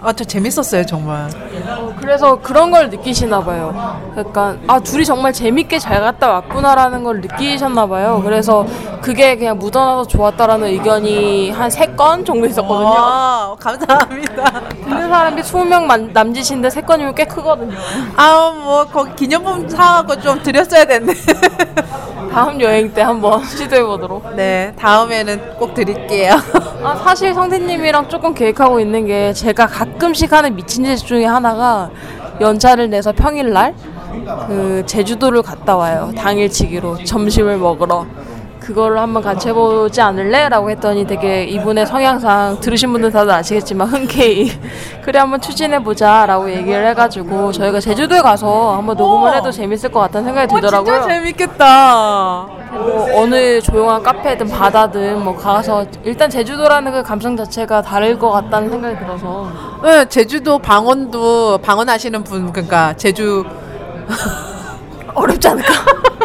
아, 0.00 0.12
저 0.12 0.22
재밌었어요, 0.24 0.86
정말. 0.86 1.28
어, 1.68 1.92
그래서 2.00 2.36
그런 2.40 2.70
걸 2.70 2.88
느끼시나 2.88 3.40
봐요. 3.42 4.00
그러니까 4.12 4.56
아 4.68 4.78
둘이 4.78 5.04
정말 5.04 5.32
재밌게 5.32 5.78
잘 5.80 6.00
갔다 6.00 6.28
왔구나라는 6.32 7.02
걸 7.04 7.20
느끼셨나 7.20 7.86
봐요. 7.86 8.20
그래서 8.24 8.64
그게 9.00 9.36
그냥 9.36 9.58
묻어나서 9.58 10.06
좋았다라는 10.06 10.68
의견이 10.68 11.50
한 11.50 11.68
세 11.70 11.86
건 11.96 12.24
정도 12.24 12.46
있었거든요. 12.46 12.88
와, 12.90 13.56
감사합니다. 13.58 14.60
듣는 14.84 15.08
사람이 15.08 15.42
20명 15.42 15.82
만- 15.84 16.10
남짓인데 16.12 16.70
세 16.70 16.80
건이면 16.80 17.14
꽤 17.14 17.24
크거든요. 17.24 17.76
아, 18.16 18.52
뭐, 18.54 18.84
거기 18.86 19.14
기념품 19.16 19.68
사갖고 19.68 20.20
좀 20.20 20.42
드렸어야 20.42 20.84
됐네. 20.84 21.12
다음 22.32 22.60
여행 22.60 22.92
때 22.92 23.02
한번 23.02 23.44
시도해 23.44 23.82
보도록. 23.82 24.34
네, 24.36 24.72
다음에는 24.78 25.56
꼭 25.56 25.74
드릴게요. 25.74 26.34
아 26.82 26.94
사실 26.96 27.34
성태님이랑 27.34 28.08
조금 28.08 28.34
계획하고 28.34 28.80
있는 28.80 29.06
게 29.06 29.32
제가 29.32 29.66
가끔씩 29.66 30.32
하는 30.32 30.54
미친 30.54 30.84
짓 30.84 30.96
중에 31.04 31.24
하나가 31.24 31.90
연차를 32.40 32.88
내서 32.88 33.12
평일날 33.12 33.74
그 34.46 34.82
제주도를 34.86 35.42
갔다 35.42 35.76
와요. 35.76 36.12
당일치기로 36.16 37.04
점심을 37.04 37.58
먹으러 37.58 38.06
그거를 38.68 38.98
한번 38.98 39.22
같이 39.22 39.48
해보지 39.48 39.98
않을래? 40.02 40.50
라고 40.50 40.68
했더니 40.70 41.06
되게 41.06 41.44
이분의 41.44 41.86
성향상 41.86 42.60
들으신 42.60 42.92
분들 42.92 43.10
다들 43.10 43.32
아시겠지만 43.32 43.88
흔쾌히 43.88 44.52
그래 45.02 45.20
한번 45.20 45.40
추진해보자 45.40 46.26
라고 46.26 46.50
얘기를 46.50 46.86
해가지고 46.88 47.50
저희가 47.50 47.80
제주도에 47.80 48.20
가서 48.20 48.76
한번 48.76 48.94
녹음을 48.94 49.34
해도 49.34 49.50
재밌을 49.50 49.90
것 49.90 50.00
같다는 50.00 50.26
생각이 50.26 50.52
들더라고요 50.52 51.00
진짜 51.00 51.08
재밌겠다. 51.08 52.46
뭐 52.72 53.08
어느 53.14 53.58
조용한 53.62 54.02
카페든 54.02 54.48
바다든 54.48 55.24
뭐 55.24 55.34
가서 55.34 55.86
일단 56.04 56.28
제주도라는 56.28 56.92
그 56.92 57.02
감성 57.02 57.38
자체가 57.38 57.80
다를 57.80 58.18
것 58.18 58.30
같다는 58.30 58.68
생각이 58.68 58.98
들어서 58.98 59.48
네, 59.82 60.04
제주도 60.10 60.58
방언도 60.58 61.56
방언하시는 61.58 62.22
분, 62.22 62.52
그러니까 62.52 62.92
제주 62.98 63.46
어렵지 65.14 65.48
않을까? 65.48 65.72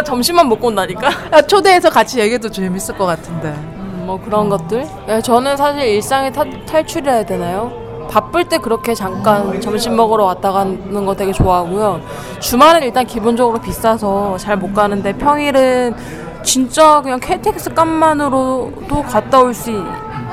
나 0.00 0.04
점심만 0.04 0.48
먹고 0.48 0.68
온다니까. 0.68 1.10
아, 1.30 1.42
초대해서 1.42 1.90
같이 1.90 2.18
얘기해도 2.20 2.50
재밌을 2.50 2.96
것 2.96 3.04
같은데. 3.04 3.48
음, 3.48 4.04
뭐 4.06 4.18
그런 4.18 4.48
것들. 4.48 4.86
예, 5.08 5.20
저는 5.20 5.56
사실 5.58 5.82
일상의 5.82 6.32
타, 6.32 6.42
탈출이라 6.66 7.12
해야 7.12 7.22
되나요? 7.26 7.70
바쁠 8.10 8.44
때 8.48 8.56
그렇게 8.58 8.94
잠깐 8.94 9.60
점심 9.60 9.94
먹으러 9.94 10.24
왔다 10.24 10.50
가는 10.52 11.04
거 11.04 11.14
되게 11.14 11.32
좋아하고요. 11.32 12.00
주말은 12.40 12.82
일단 12.82 13.06
기본적으로 13.06 13.60
비싸서 13.60 14.36
잘 14.38 14.56
못 14.56 14.72
가는데 14.74 15.12
평일은 15.12 15.94
진짜 16.42 17.00
그냥 17.02 17.20
KTX 17.20 17.74
값만으로도 17.74 19.02
갔다 19.06 19.38
올 19.40 19.52
수 19.54 19.70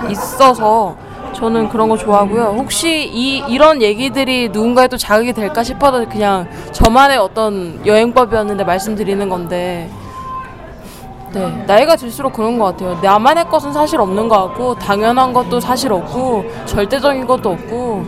있어서 0.10 0.96
저는 1.34 1.70
그런 1.70 1.90
거 1.90 1.98
좋아하고요. 1.98 2.56
혹시 2.58 3.08
이 3.08 3.44
이런 3.48 3.82
얘기들이 3.82 4.50
누군가에 4.50 4.88
또 4.88 4.98
자극이 4.98 5.34
될까 5.34 5.64
싶어서 5.64 6.08
그냥 6.08 6.48
저만의 6.72 7.18
어떤 7.18 7.86
여행법이었는데 7.86 8.64
말씀드리는 8.64 9.30
건데 9.30 9.90
네, 11.34 11.64
나이가 11.68 11.96
들수록 11.96 12.34
그런 12.34 12.58
것 12.58 12.66
같아요. 12.66 12.98
나만의 13.02 13.50
것은 13.50 13.74
사실 13.74 14.00
없는 14.00 14.28
것 14.28 14.48
같고 14.48 14.76
당연한 14.76 15.34
것도 15.34 15.60
사실 15.60 15.92
없고 15.92 16.46
절대적인 16.66 17.28
것도 17.28 17.52
없고 17.52 18.06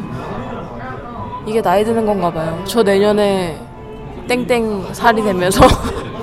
이게 1.46 1.62
나이 1.62 1.84
드는 1.84 2.06
건가 2.06 2.32
봐요. 2.32 2.60
저 2.66 2.82
내년에 2.82 3.58
땡땡 4.28 4.94
살이 4.94 5.22
되면서 5.22 5.62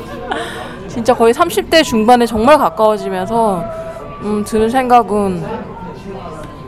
진짜 0.88 1.14
거의 1.14 1.34
30대 1.34 1.84
중반에 1.84 2.24
정말 2.24 2.56
가까워지면서 2.58 3.64
음, 4.22 4.44
드는 4.44 4.70
생각은 4.70 5.75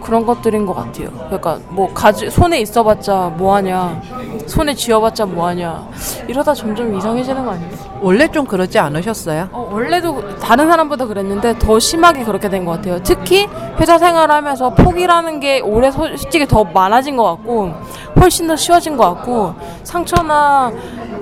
그런 0.08 0.24
것들인 0.24 0.64
것 0.64 0.72
같아요. 0.74 1.10
그러니까 1.26 1.58
뭐 1.68 1.92
가지 1.92 2.30
손에 2.30 2.60
있어봤자 2.62 3.34
뭐하냐, 3.36 4.00
손에 4.46 4.72
쥐어봤자 4.72 5.26
뭐하냐 5.26 5.86
이러다 6.26 6.54
점점 6.54 6.96
이상해지는 6.96 7.44
거 7.44 7.50
아니에요? 7.50 7.70
원래 8.00 8.26
좀 8.28 8.46
그러지 8.46 8.78
않으셨어요? 8.78 9.48
어, 9.52 9.68
원래도 9.70 10.26
다른 10.38 10.66
사람보다 10.66 11.04
그랬는데 11.06 11.58
더 11.58 11.78
심하게 11.78 12.24
그렇게 12.24 12.48
된 12.48 12.64
것 12.64 12.72
같아요. 12.72 12.98
특히 13.02 13.46
회사 13.78 13.98
생활하면서 13.98 14.70
포기라는 14.76 15.40
게 15.40 15.60
올해 15.60 15.90
소- 15.90 16.06
솔직히 16.16 16.46
더 16.46 16.64
많아진 16.64 17.14
것 17.18 17.24
같고 17.24 17.70
훨씬 18.18 18.46
더 18.46 18.56
쉬워진 18.56 18.96
것 18.96 19.14
같고 19.14 19.54
상처나 19.84 20.72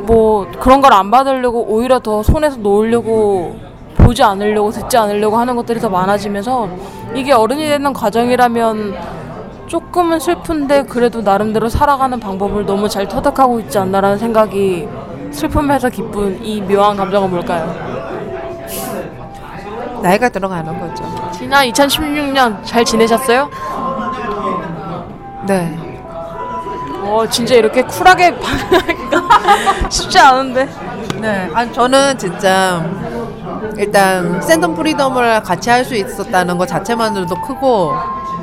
뭐 0.07 0.47
그런 0.61 0.81
걸 0.81 0.93
안 0.93 1.11
받으려고 1.11 1.67
오히려 1.69 1.99
더 1.99 2.23
손에서 2.23 2.57
놓으려고 2.59 3.57
보지 4.07 4.23
않으려고 4.23 4.71
듣지 4.71 4.97
않으려고 4.97 5.37
하는 5.37 5.57
것들이 5.57 5.81
더 5.81 5.89
많아지면서 5.89 6.69
이게 7.17 7.33
어른이 7.33 7.67
되는 7.67 7.93
과정이라면 7.93 8.95
조금은 9.67 10.21
슬픈데 10.21 10.85
그래도 10.85 11.23
나름대로 11.23 11.69
살아가는 11.69 12.21
방법을 12.21 12.65
너무 12.67 12.89
잘 12.89 13.09
터득하고 13.09 13.59
있지 13.61 13.79
않나라는 13.79 14.17
생각이 14.17 14.89
슬픔에서 15.33 15.91
기쁜 15.91 16.43
이 16.45 16.61
묘한 16.61 16.97
감정은 16.97 17.31
뭘까요? 17.31 17.75
나이가 20.03 20.29
들어가는 20.29 20.79
거죠. 20.79 21.05
지난 21.33 21.67
2016년 21.67 22.65
잘 22.65 22.85
지내셨어요? 22.85 23.51
네. 25.49 25.77
어 27.03 27.27
진짜 27.29 27.57
이렇게 27.57 27.83
쿨하게 27.83 28.39
반응하기가 28.39 29.91
쉽지 29.91 30.17
않은데. 30.21 30.69
네. 31.21 31.51
아니 31.53 31.73
저는 31.73 32.17
진짜 32.17 32.85
일단 33.79 34.41
샌덤 34.43 34.75
프리덤을 34.75 35.43
같이 35.43 35.71
할 35.71 35.85
수 35.85 35.95
있었다는 35.95 36.59
것 36.59 36.67
자체만으로도 36.67 37.41
크고 37.43 37.93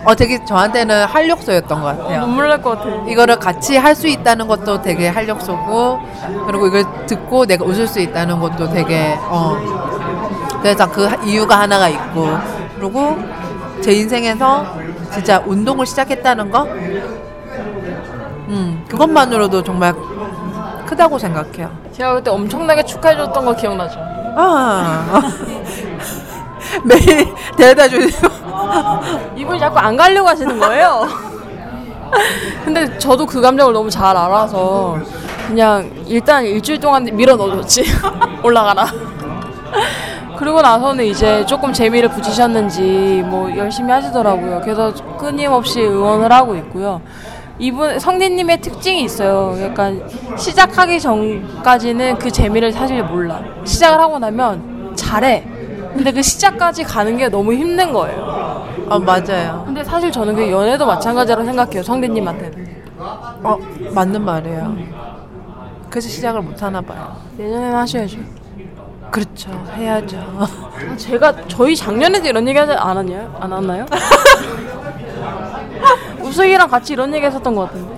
어 0.05 0.15
되게 0.15 0.43
저한테는 0.45 1.05
활력소였던 1.05 1.81
것 1.81 1.97
같아요. 1.97 2.21
눈물 2.21 2.49
날 2.49 2.61
것 2.61 2.77
같아. 2.77 2.89
이거를 3.07 3.37
같이 3.37 3.77
할 3.77 3.95
수 3.95 4.07
있다는 4.07 4.47
것도 4.47 4.81
되게 4.81 5.07
활력소고 5.09 5.99
그리고 6.47 6.67
이걸 6.67 6.85
듣고 7.05 7.45
내가 7.45 7.63
웃을 7.65 7.87
수 7.87 7.99
있다는 7.99 8.39
것도 8.39 8.69
되게 8.69 9.17
어 9.29 9.55
그래서 10.61 10.89
그 10.89 11.05
하- 11.05 11.15
이유가 11.23 11.59
하나가 11.59 11.87
있고 11.89 12.27
그리고 12.79 13.17
제 13.81 13.91
인생에서 13.93 14.65
진짜 15.13 15.41
운동을 15.45 15.85
시작했다는 15.85 16.49
거 16.51 16.63
음, 18.49 18.85
그것만으로도 18.89 19.63
정말 19.63 19.93
크다고 20.85 21.17
생각해요. 21.17 21.71
제가 21.93 22.15
그때 22.15 22.29
엄청나게 22.29 22.83
축하해줬던 22.83 23.45
거 23.45 23.55
기억나죠? 23.55 23.99
아 24.35 25.21
매일 26.83 27.33
데려다 27.55 27.87
주시고 27.87 28.27
이분이 29.35 29.59
자꾸 29.59 29.77
안 29.79 29.95
가려고 29.95 30.27
하시는 30.27 30.57
거예요. 30.59 31.07
근데 32.63 32.97
저도 32.97 33.25
그 33.25 33.41
감정을 33.41 33.73
너무 33.73 33.89
잘 33.89 34.15
알아서 34.15 34.97
그냥 35.47 35.89
일단 36.07 36.45
일주일 36.45 36.79
동안 36.79 37.03
밀어 37.11 37.35
넣어줬지. 37.35 37.83
올라가라. 38.43 38.85
그러고 40.37 40.61
나서는 40.61 41.05
이제 41.05 41.45
조금 41.45 41.71
재미를 41.71 42.09
붙이셨는지 42.09 43.23
뭐 43.25 43.55
열심히 43.55 43.91
하시더라고요. 43.91 44.61
그래서 44.63 44.93
끊임없이 45.17 45.81
응원을 45.81 46.31
하고 46.31 46.55
있고요. 46.55 47.01
이분 47.59 47.99
성진님의 47.99 48.61
특징이 48.61 49.03
있어요. 49.03 49.55
약간 49.61 50.01
시작하기 50.37 50.99
전까지는 50.99 52.17
그 52.17 52.31
재미를 52.31 52.71
사실 52.71 53.03
몰라. 53.03 53.41
시작을 53.63 53.99
하고 53.99 54.17
나면 54.19 54.93
잘해. 54.95 55.43
근데 55.93 56.11
그 56.11 56.21
시작까지 56.23 56.83
가는 56.83 57.15
게 57.17 57.29
너무 57.29 57.53
힘든 57.53 57.93
거예요. 57.93 58.67
어 58.89 58.99
맞아요. 58.99 59.63
근데 59.65 59.83
사실 59.83 60.11
저는 60.11 60.35
그 60.35 60.49
연애도 60.49 60.85
마찬가지라고 60.85 61.45
생각해요. 61.45 61.83
성대님한테는. 61.83 62.83
어 62.97 63.57
맞는 63.93 64.23
말이에요. 64.25 64.75
그래서 65.89 66.09
시작을 66.09 66.41
못 66.41 66.61
하나 66.63 66.81
봐요. 66.81 67.15
내년에는 67.37 67.75
하셔야죠. 67.75 68.17
그렇죠. 69.11 69.51
해야죠. 69.75 70.17
아, 70.17 70.95
제가 70.97 71.31
저희 71.47 71.75
작년에도 71.75 72.27
이런 72.27 72.47
얘기 72.47 72.57
하지 72.57 72.71
않았나요? 72.73 73.37
안 73.39 73.51
왔나요? 73.51 73.85
우석이랑 76.33 76.67
같이 76.67 76.93
이런 76.93 77.13
얘기 77.13 77.23
했었던 77.25 77.53
것 77.53 77.67
같은데. 77.67 77.95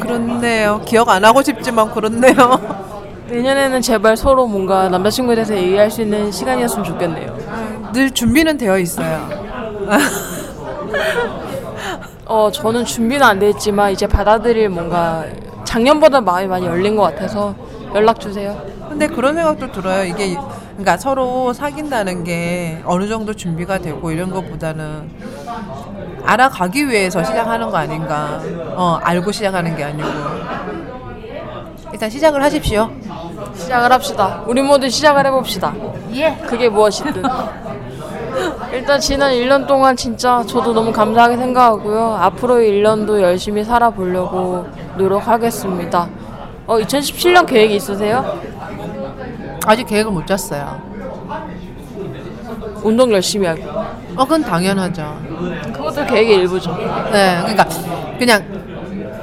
그렇네요. 0.00 0.80
기억 0.84 1.08
안 1.08 1.24
하고 1.24 1.42
싶지만 1.42 1.90
그렇네요. 1.90 2.34
내년에는 3.28 3.82
제발 3.82 4.16
서로 4.16 4.46
뭔가 4.46 4.88
남자친구에 4.88 5.34
대해서 5.34 5.56
얘기할 5.56 5.90
수 5.90 6.02
있는 6.02 6.30
시간이었으면 6.30 6.84
좋겠네요. 6.84 7.90
늘 7.92 8.10
준비는 8.12 8.56
되어 8.58 8.78
있어요. 8.78 9.28
어, 12.26 12.50
저는 12.52 12.84
준비는 12.84 13.26
안 13.26 13.38
돼 13.40 13.50
있지만 13.50 13.90
이제 13.90 14.06
받아들일 14.06 14.68
뭔가 14.68 15.24
작년보다 15.64 16.20
마음이 16.20 16.46
많이 16.46 16.66
열린 16.66 16.94
것 16.96 17.02
같아서 17.02 17.54
연락 17.94 18.20
주세요. 18.20 18.56
근데 18.88 19.08
그런 19.08 19.34
생각도 19.34 19.72
들어요. 19.72 20.04
이게 20.04 20.36
그러니까 20.72 20.96
서로 20.96 21.52
사귄다는 21.52 22.22
게 22.24 22.80
어느 22.84 23.08
정도 23.08 23.34
준비가 23.34 23.78
되고 23.78 24.10
이런 24.12 24.30
것보다는 24.30 25.10
알아가기 26.30 26.88
위해서 26.88 27.24
시작하는 27.24 27.68
거 27.70 27.76
아닌가. 27.76 28.40
어, 28.76 29.00
알고 29.02 29.32
시작하는 29.32 29.76
게 29.76 29.82
아니고. 29.82 30.08
일단 31.92 32.08
시작을 32.08 32.40
하십시오. 32.44 32.88
시작을 33.56 33.90
합시다. 33.90 34.44
우리 34.46 34.62
모두 34.62 34.88
시작을 34.88 35.26
해봅시다. 35.26 35.74
예. 36.12 36.36
그게 36.46 36.68
무엇이든. 36.68 37.20
일단 38.72 39.00
지난 39.00 39.32
1년 39.32 39.66
동안 39.66 39.96
진짜 39.96 40.44
저도 40.46 40.72
너무 40.72 40.92
감사하게 40.92 41.36
생각하고요. 41.36 42.14
앞으로의 42.20 42.70
1년도 42.80 43.20
열심히 43.20 43.64
살아보려고 43.64 44.68
노력하겠습니다. 44.96 46.08
어, 46.68 46.78
2017년 46.78 47.44
계획이 47.44 47.74
있으세요? 47.74 48.38
아직 49.66 49.84
계획을 49.84 50.12
못 50.12 50.24
짰어요. 50.28 50.80
운동 52.84 53.10
열심히 53.10 53.48
하기. 53.48 53.62
어, 53.64 54.24
그건 54.24 54.42
당연하죠. 54.42 55.29
그것도 55.72 56.06
계획의 56.06 56.36
일부죠. 56.36 56.76
네, 57.12 57.38
그러니까 57.40 57.66
그냥 58.18 58.70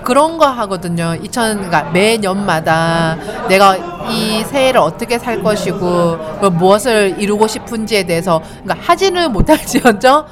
그런 0.04 0.38
거 0.38 0.48
하거든요. 0.48 1.16
2000 1.22 1.56
그러니까 1.58 1.84
매년마다 1.92 3.18
내가 3.50 3.76
이 4.10 4.42
새해를 4.46 4.80
어떻게 4.80 5.20
살 5.20 5.44
것이고 5.44 6.40
그 6.40 6.46
무엇을 6.46 7.16
이루고 7.20 7.48
싶은지에 7.48 8.04
대해서 8.04 8.42
그러니까 8.64 8.78
하지는 8.88 9.34
못할지언정 9.34 10.26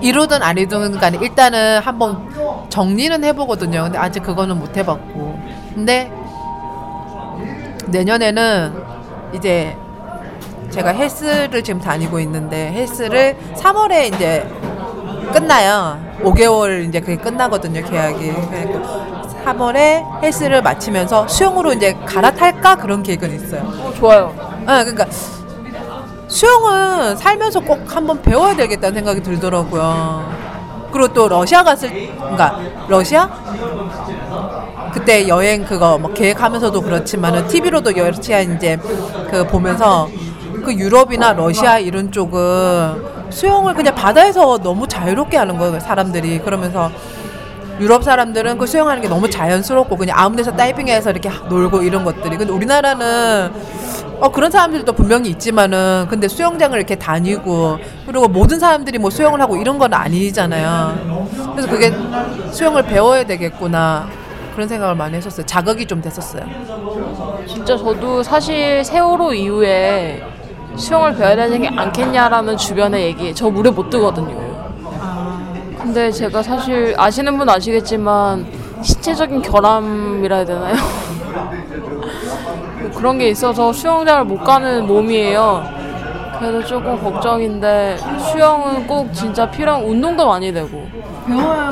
이루든 0.00 0.42
안 0.42 0.56
이루든 0.56 0.98
간에 0.98 1.18
일단은 1.20 1.80
한번 1.80 2.26
정리는 2.70 3.22
해보거든요. 3.22 3.82
근데 3.82 3.98
아직 3.98 4.22
그거는 4.22 4.58
못 4.58 4.74
해봤고. 4.76 5.38
근데 5.74 6.10
내년에는 7.88 8.72
이제 9.34 9.76
제가 10.70 10.90
헬스를 10.90 11.62
지금 11.62 11.80
다니고 11.80 12.20
있는데 12.20 12.72
헬스를 12.72 13.36
3월에 13.56 14.14
이제 14.14 14.46
끝나요. 15.32 15.98
5개월 16.22 16.88
이제 16.88 17.00
그게 17.00 17.16
끝나거든요, 17.16 17.84
계약이. 17.84 18.32
그러니까 18.32 19.28
3월에 19.44 20.22
헬스를 20.22 20.62
마치면서 20.62 21.26
수영으로 21.28 21.72
이제 21.72 21.94
갈아탈까 22.04 22.76
그런 22.76 23.02
계획은 23.02 23.34
있어요. 23.34 23.62
어, 23.62 23.92
좋아요. 23.96 24.34
아, 24.66 24.84
그러니까 24.84 25.06
수영은 26.28 27.16
살면서 27.16 27.60
꼭 27.60 27.80
한번 27.86 28.20
배워야 28.20 28.54
되겠다는 28.54 28.94
생각이 28.94 29.22
들더라고요. 29.22 30.48
그리고 30.92 31.12
또 31.12 31.28
러시아 31.28 31.62
갔을 31.62 31.90
그러니까 32.16 32.60
러시아 32.88 33.28
그때 34.92 35.28
여행 35.28 35.64
그거 35.64 35.98
뭐 35.98 36.12
계획하면서도 36.12 36.80
그렇지만은 36.80 37.46
TV로도 37.46 37.92
러시아 37.92 38.40
이제 38.40 38.78
그 39.30 39.46
보면서 39.46 40.08
그 40.62 40.72
유럽이나 40.72 41.32
러시아 41.32 41.78
이런 41.78 42.10
쪽은 42.12 43.30
수영을 43.30 43.74
그냥 43.74 43.94
바다에서 43.94 44.58
너무 44.58 44.86
자유롭게 44.86 45.36
하는 45.36 45.58
거예요 45.58 45.80
사람들이 45.80 46.40
그러면서 46.40 46.90
유럽 47.80 48.02
사람들은 48.02 48.58
그 48.58 48.66
수영하는 48.66 49.00
게 49.02 49.08
너무 49.08 49.30
자연스럽고 49.30 49.96
그냥 49.96 50.18
아무 50.18 50.36
데서 50.36 50.52
다이빙해서 50.52 51.10
이렇게 51.10 51.30
놀고 51.48 51.82
이런 51.82 52.04
것들이 52.04 52.36
근데 52.36 52.52
우리나라는 52.52 53.52
어 54.20 54.30
그런 54.30 54.50
사람들도 54.50 54.92
분명히 54.94 55.30
있지만은 55.30 56.06
근데 56.10 56.26
수영장을 56.26 56.76
이렇게 56.76 56.96
다니고 56.96 57.78
그리고 58.04 58.26
모든 58.26 58.58
사람들이 58.58 58.98
뭐 58.98 59.10
수영을 59.10 59.40
하고 59.40 59.56
이런 59.56 59.78
건 59.78 59.94
아니잖아요. 59.94 61.28
그래서 61.52 61.68
그게 61.70 61.92
수영을 62.50 62.82
배워야 62.82 63.24
되겠구나 63.24 64.08
그런 64.54 64.66
생각을 64.68 64.96
많이 64.96 65.16
했었어요. 65.16 65.46
자극이 65.46 65.86
좀 65.86 66.02
됐었어요. 66.02 66.42
진짜 67.46 67.76
저도 67.76 68.24
사실 68.24 68.84
세월호 68.84 69.34
이후에 69.34 70.24
수영을 70.78 71.14
배워야 71.14 71.36
되지 71.36 71.68
않겠냐라는 71.76 72.56
주변의 72.56 73.04
얘기 73.04 73.34
저 73.34 73.50
물에 73.50 73.70
못 73.70 73.90
뜨거든요. 73.90 74.48
근데 75.78 76.10
제가 76.10 76.42
사실 76.42 76.94
아시는 76.96 77.36
분 77.38 77.48
아시겠지만 77.48 78.46
신체적인 78.82 79.42
결함이라 79.42 80.36
해야 80.36 80.44
되나요? 80.44 80.74
뭐 82.80 82.90
그런 82.94 83.18
게 83.18 83.28
있어서 83.30 83.72
수영장을 83.72 84.24
못 84.24 84.38
가는 84.44 84.86
몸이에요. 84.86 85.77
그래서 86.40 86.66
조금 86.66 87.02
걱정인데 87.02 87.96
수영은 88.30 88.86
꼭 88.86 89.12
진짜 89.12 89.50
필요한 89.50 89.82
운동도 89.82 90.26
많이 90.26 90.52
되고 90.52 90.86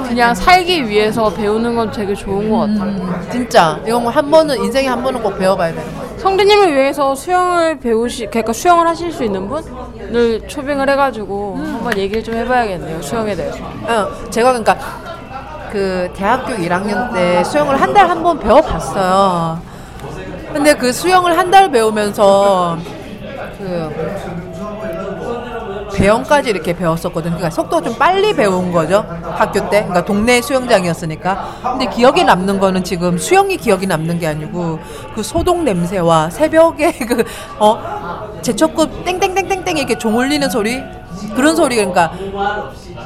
그냥 0.09 0.35
살기 0.35 0.89
위해서 0.89 1.31
배우는 1.33 1.75
건 1.77 1.91
되게 1.91 2.15
좋은 2.15 2.51
것 2.51 2.59
같아요. 2.61 2.83
음, 2.83 3.29
진짜 3.31 3.79
이건 3.87 4.03
뭐한 4.03 4.31
번은 4.31 4.59
인생에 4.65 4.89
한 4.89 5.03
번은 5.03 5.23
꼭 5.23 5.39
배워봐야 5.39 5.73
되는 5.73 5.95
거예요. 5.97 6.19
성대님을 6.19 6.75
위해서 6.75 7.15
수영을 7.15 7.79
배우시, 7.79 8.27
그러니까 8.27 8.53
수영을 8.53 8.87
하실 8.87 9.13
수 9.13 9.23
있는 9.25 9.49
분을 9.49 10.47
초빙을 10.49 10.89
해가지고 10.91 11.57
한번 11.59 11.97
얘기를 11.99 12.23
좀 12.23 12.35
해봐야겠네요. 12.35 13.01
수영에 13.03 13.35
대해서. 13.35 13.59
어, 13.65 14.09
제가 14.31 14.51
그러니까 14.53 14.77
그 15.71 16.11
대학교 16.15 16.53
1학년 16.55 17.13
때 17.15 17.43
수영을 17.45 17.81
한 17.81 17.93
달 17.95 18.09
한 18.11 18.23
번 18.23 18.39
배워봤어요. 18.39 19.59
근데 20.53 20.75
그 20.75 20.93
수영을 20.93 21.37
한 21.37 21.51
달 21.51 21.71
배우면서 21.71 22.77
그 23.59 23.91
배영까지 25.97 26.51
이렇게 26.51 26.75
배웠었거든요. 26.75 27.37
그러니까 27.37 27.51
속도가 27.51 27.83
좀 27.83 27.99
빨리 27.99 28.35
배운 28.35 28.71
거죠. 28.71 29.05
학교 29.23 29.61
때. 29.71 29.83
그러니까 29.83 30.05
동네 30.05 30.43
수영장이었으니까. 30.43 31.61
근데 31.63 31.87
기억에 31.87 32.23
남는 32.23 32.59
거는 32.59 32.85
지금 32.85 33.17
수영이 33.17 33.57
기억이 33.57 33.87
남는 33.87 34.19
게 34.19 34.27
아니고 34.27 34.79
그 35.15 35.23
소독 35.23 35.63
냄새와 35.63 36.31
새벽에 36.31 36.93
그, 37.07 37.25
어, 37.59 38.39
제초급 38.43 39.05
땡땡땡땡땡 39.05 39.79
이렇게 39.79 39.97
종 39.97 40.17
울리는 40.19 40.49
소리 40.51 40.83
그런 41.35 41.57
소리 41.57 41.77
그러니까 41.77 42.13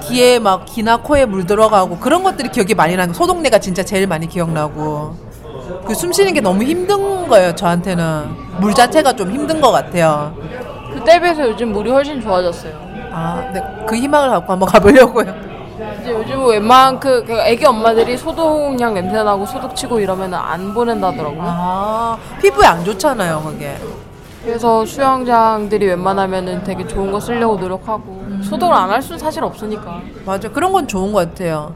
귀에 0.04 0.38
막 0.40 0.64
귀나 0.66 0.96
코에 0.96 1.26
물 1.26 1.46
들어가고 1.46 1.98
그런 1.98 2.24
것들이 2.24 2.48
기억이 2.48 2.74
많이 2.74 2.96
나는 2.96 3.14
소독내가 3.14 3.58
진짜 3.60 3.84
제일 3.84 4.06
많이 4.08 4.26
기억나고 4.28 5.29
그 5.86 5.92
숨 5.94 6.12
쉬는 6.12 6.32
게 6.34 6.40
너무 6.40 6.62
힘든 6.62 7.28
거예요 7.28 7.54
저한테는 7.54 8.28
물 8.60 8.74
자체가 8.74 9.12
좀 9.14 9.30
힘든 9.30 9.60
것 9.60 9.70
같아요 9.70 10.34
그때 10.92 11.20
비해서 11.20 11.48
요즘 11.48 11.72
물이 11.72 11.90
훨씬 11.90 12.20
좋아졌어요. 12.20 12.72
아, 13.12 13.48
네, 13.54 13.62
그 13.86 13.94
희망을 13.96 14.28
갖고 14.30 14.52
한번 14.52 14.68
가보려고요. 14.68 15.32
이제 16.00 16.10
요즘 16.12 16.46
웬만한 16.46 16.98
그, 17.00 17.24
그 17.24 17.38
애기 17.40 17.64
엄마들이 17.64 18.16
소독약 18.16 18.92
냄새 18.94 19.22
나고 19.22 19.46
소독 19.46 19.74
치고 19.76 20.00
이러면 20.00 20.34
안 20.34 20.74
보낸다더라고요. 20.74 21.42
아, 21.44 22.18
피부에 22.40 22.66
안 22.66 22.84
좋잖아요, 22.84 23.40
그게. 23.44 23.76
그래서 24.44 24.84
수영장들이 24.84 25.86
웬만하면은 25.86 26.64
되게 26.64 26.86
좋은 26.86 27.12
거 27.12 27.20
쓰려고 27.20 27.56
노력하고 27.56 28.24
소독을 28.42 28.74
안 28.76 28.90
할 28.90 29.00
수는 29.00 29.18
사실 29.18 29.44
없으니까. 29.44 30.00
맞아, 30.26 30.48
그런 30.48 30.72
건 30.72 30.88
좋은 30.88 31.12
것 31.12 31.28
같아요. 31.30 31.72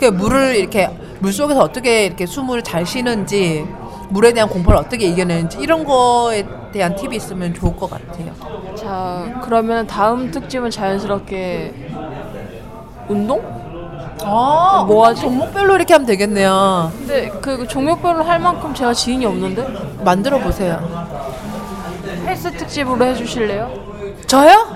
그 0.00 0.06
물을 0.06 0.56
이렇게 0.56 0.88
물 1.18 1.30
속에서 1.32 1.60
어떻게 1.60 2.06
이렇게 2.06 2.24
숨을 2.24 2.62
잘 2.62 2.86
쉬는지, 2.86 3.66
물에 4.08 4.32
대한 4.32 4.48
공포를 4.48 4.78
어떻게 4.78 5.06
이겨내는지 5.06 5.58
이런 5.60 5.84
거에 5.84 6.46
대한 6.72 6.96
팁이 6.96 7.14
있으면 7.16 7.52
좋을 7.52 7.76
것 7.76 7.90
같아요. 7.90 8.32
자, 8.74 9.40
그러면 9.44 9.86
다음 9.86 10.30
특집은 10.30 10.70
자연스럽게 10.70 11.74
운동? 13.08 13.42
아, 14.22 14.84
뭐 14.86 15.06
하지? 15.06 15.20
종목별로 15.22 15.74
이렇게 15.76 15.92
하면 15.94 16.06
되겠네요. 16.06 16.90
근데 16.96 17.30
그 17.42 17.66
종목별로 17.68 18.22
할 18.24 18.38
만큼 18.38 18.74
제가 18.74 18.94
지인이 18.94 19.26
없는데 19.26 19.66
만들어 20.02 20.38
보세요. 20.38 20.80
헬스 22.26 22.50
특집으로 22.52 23.04
해주실래요? 23.04 23.70
저요? 24.26 24.66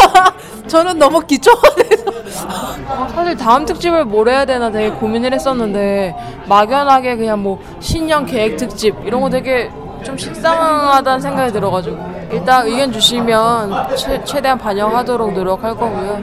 저는 0.68 0.98
너무 0.98 1.20
기초화돼서. 1.20 2.07
어, 2.46 3.08
사실 3.14 3.36
다음 3.36 3.64
특집을 3.64 4.04
뭘 4.04 4.28
해야 4.28 4.44
되나 4.44 4.70
되게 4.70 4.90
고민을 4.90 5.32
했었는데 5.34 6.14
막연하게 6.46 7.16
그냥 7.16 7.42
뭐 7.42 7.58
신년 7.80 8.26
계획 8.26 8.56
특집 8.56 8.94
이런 9.04 9.20
거 9.20 9.30
되게 9.30 9.70
좀 10.02 10.16
식상하다는 10.16 11.20
생각이 11.20 11.52
들어가지고 11.52 11.98
일단 12.30 12.66
의견 12.66 12.92
주시면 12.92 13.96
최, 13.96 14.22
최대한 14.24 14.58
반영하도록 14.58 15.32
노력할 15.32 15.76
거고요. 15.76 16.22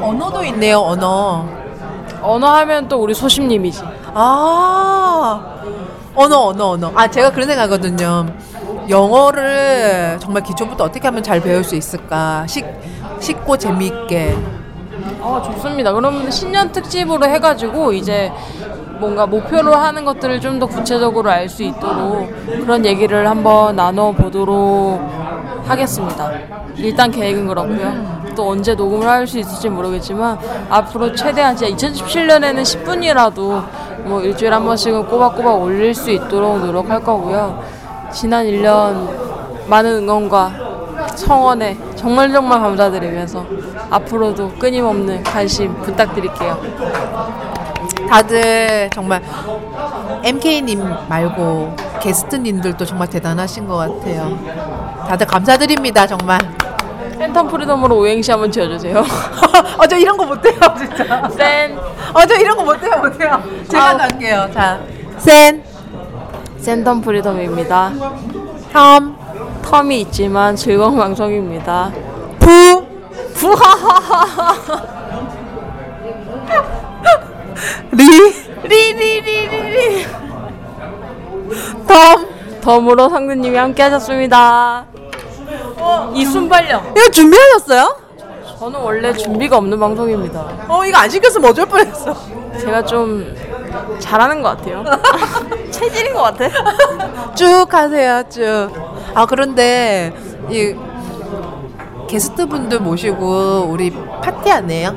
언어도 0.00 0.44
있네요, 0.44 0.78
언어. 0.78 1.46
언어 2.22 2.48
하면 2.56 2.88
또 2.88 2.98
우리 3.02 3.14
소심님이지. 3.14 3.82
아, 4.14 5.56
언어, 6.14 6.38
언어, 6.46 6.70
언어. 6.70 6.92
아, 6.94 7.08
제가 7.08 7.30
그런 7.30 7.46
생각하거든요. 7.48 8.26
영어를 8.88 10.18
정말 10.20 10.42
기초부터 10.42 10.84
어떻게 10.84 11.06
하면 11.08 11.22
잘 11.22 11.40
배울 11.40 11.64
수 11.64 11.74
있을까? 11.74 12.46
쉽, 12.46 12.64
쉽고 13.20 13.56
재미있게. 13.58 14.36
어 15.20 15.42
좋습니다. 15.44 15.92
그러면 15.92 16.30
신년 16.30 16.70
특집으로 16.72 17.26
해가지고 17.26 17.92
이제 17.92 18.32
뭔가 18.98 19.26
목표로 19.26 19.74
하는 19.74 20.04
것들을 20.04 20.40
좀 20.40 20.58
더 20.58 20.66
구체적으로 20.66 21.30
알 21.30 21.48
수 21.48 21.62
있도록 21.62 22.28
그런 22.46 22.84
얘기를 22.86 23.28
한번 23.28 23.76
나눠 23.76 24.12
보도록 24.12 25.00
하겠습니다. 25.66 26.30
일단 26.76 27.10
계획은 27.10 27.46
그렇고요. 27.48 28.16
또 28.34 28.50
언제 28.50 28.74
녹음을 28.74 29.06
할 29.08 29.26
수 29.26 29.38
있을지 29.38 29.68
모르겠지만 29.68 30.38
앞으로 30.70 31.14
최대한 31.14 31.54
진짜 31.56 31.74
2017년에는 31.88 32.62
10분이라도 32.62 33.64
뭐 34.04 34.20
일주일에 34.22 34.54
한 34.54 34.64
번씩은 34.64 35.06
꼬박꼬박 35.06 35.60
올릴 35.60 35.94
수 35.94 36.10
있도록 36.10 36.60
노력할 36.64 37.02
거고요. 37.02 37.62
지난 38.12 38.46
1년 38.46 39.68
많은 39.68 40.02
응원과 40.02 40.52
성원에 41.16 41.76
정말 41.96 42.30
정말 42.32 42.60
감사드리면서 42.60 43.44
앞으로도 43.90 44.50
끊임없는 44.58 45.22
관심 45.24 45.74
부탁드릴게요. 45.82 46.60
다들 48.08 48.90
정말 48.94 49.22
MK님 50.22 50.82
말고 51.08 51.74
게스트님들도 52.00 52.84
정말 52.84 53.08
대단하신 53.08 53.66
것 53.66 53.76
같아요. 53.76 54.38
다들 55.08 55.26
감사드립니다, 55.26 56.06
정말. 56.06 56.38
팬텀 57.18 57.50
프리덤으로 57.50 57.96
오행시 57.98 58.30
한번 58.30 58.50
지어주세요. 58.52 58.98
어, 59.78 59.86
저 59.88 59.96
이런 59.96 60.16
거 60.16 60.26
못해요, 60.26 60.54
진짜. 60.76 61.28
센 61.30 61.76
어, 62.12 62.26
저 62.26 62.34
이런 62.34 62.56
거 62.56 62.64
못해요, 62.64 62.98
못해요. 62.98 63.42
제가 63.70 63.90
아우. 63.90 63.98
할게요. 63.98 64.48
자, 64.52 64.78
센, 65.16 65.62
센텀 66.60 67.02
프리덤입니다. 67.02 67.92
텀, 68.72 69.14
텀이 69.66 69.92
있지만 70.02 70.54
즐거운 70.54 70.96
방송입니다. 70.96 71.90
프, 72.38 72.86
프하하하하 73.34 74.82
리, 77.92 78.04
리리리리리 78.62 80.06
텀. 81.86 82.60
덤으로 82.60 83.08
상대님이 83.08 83.56
함께 83.56 83.82
하셨습니다. 83.84 84.84
이 86.14 86.24
순발력 86.24 86.94
이거 86.96 87.08
준비하셨어요? 87.10 87.96
저는 88.58 88.80
원래 88.80 89.12
준비가 89.12 89.58
없는 89.58 89.78
방송입니다. 89.78 90.48
어, 90.68 90.84
이거 90.84 90.98
안 90.98 91.08
시켰으면 91.10 91.50
어쩔 91.50 91.66
뻔했어. 91.66 92.16
제가 92.58 92.84
좀 92.84 93.36
잘하는 93.98 94.42
것 94.42 94.56
같아요. 94.56 94.82
체질인 95.70 96.14
것 96.14 96.22
같아. 96.22 96.48
쭉 97.34 97.66
하세요, 97.72 98.22
쭉. 98.28 98.70
아, 99.16 99.24
그런데, 99.24 100.12
이, 100.50 100.74
게스트 102.06 102.46
분들 102.46 102.80
모시고 102.80 103.66
우리 103.70 103.90
파티 104.22 104.50
안 104.50 104.70
해요? 104.70 104.94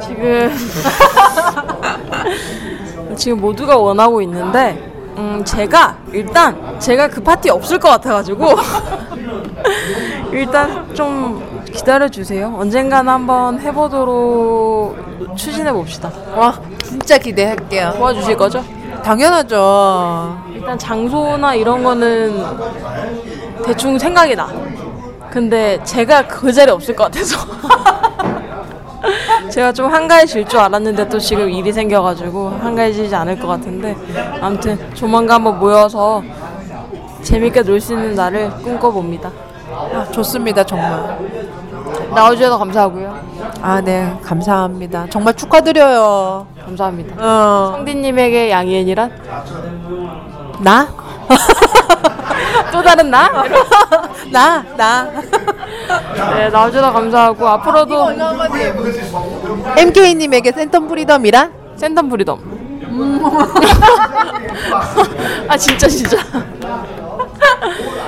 지금 0.00 0.50
지금 3.14 3.40
모두가 3.40 3.76
원하고 3.76 4.22
있는데 4.22 4.90
음 5.18 5.42
제가 5.44 5.98
일단 6.10 6.80
제가 6.80 7.08
그 7.08 7.22
파티 7.22 7.50
없을 7.50 7.78
것 7.78 7.90
같아가지고 7.90 8.54
일단 10.32 10.92
좀 10.94 11.62
기다려 11.66 12.08
주세요. 12.08 12.52
언젠가는 12.56 13.12
한번 13.12 13.60
해보도록 13.60 15.36
추진해 15.36 15.70
봅시다. 15.70 16.10
와, 16.34 16.58
진짜 16.82 17.18
기대할게요. 17.18 17.92
도와주실 17.96 18.38
거죠? 18.38 18.64
당연하죠. 19.04 20.51
일단 20.62 20.78
장소나 20.78 21.56
이런 21.56 21.82
거는 21.82 22.44
대충 23.64 23.98
생각이 23.98 24.36
나. 24.36 24.48
근데 25.28 25.82
제가 25.82 26.28
그 26.28 26.52
자리에 26.52 26.72
없을 26.72 26.94
것 26.94 27.04
같아서. 27.04 27.36
제가 29.50 29.72
좀 29.72 29.92
한가해질 29.92 30.46
줄 30.46 30.60
알았는데 30.60 31.08
또 31.08 31.18
지금 31.18 31.50
일이 31.50 31.72
생겨가지고 31.72 32.50
한가해지지 32.60 33.12
않을 33.12 33.40
것 33.40 33.48
같은데 33.48 33.96
아무튼 34.40 34.78
조만간 34.94 35.34
한번 35.36 35.58
모여서 35.58 36.22
재밌게 37.22 37.62
놀 37.62 37.80
수 37.80 37.92
있는 37.94 38.14
날을 38.14 38.50
꿈꿔봅니다. 38.62 39.32
아, 39.94 40.06
좋습니다, 40.12 40.62
정말. 40.62 41.18
나와주셔서 42.14 42.56
감사하고요. 42.58 43.14
아, 43.62 43.80
네, 43.80 44.16
감사합니다. 44.22 45.06
정말 45.10 45.34
축하드려요. 45.34 46.46
감사합니다. 46.64 47.16
어, 47.18 47.72
성디님에게 47.72 48.50
양희은이란 48.50 49.10
나? 50.62 50.88
또 52.72 52.82
다른 52.82 53.10
나? 53.10 53.30
나, 54.30 54.62
나. 54.76 55.10
네, 56.34 56.48
나와주셔서 56.48 56.92
감사하고 56.92 57.48
앞으로도 57.48 58.12
MK님에게 59.76 60.52
센텀 60.52 60.88
프리덤이란? 60.88 61.52
센텀 61.76 62.10
프리덤. 62.10 62.40
아 65.48 65.56
진짜 65.56 65.88
진짜. 65.88 66.16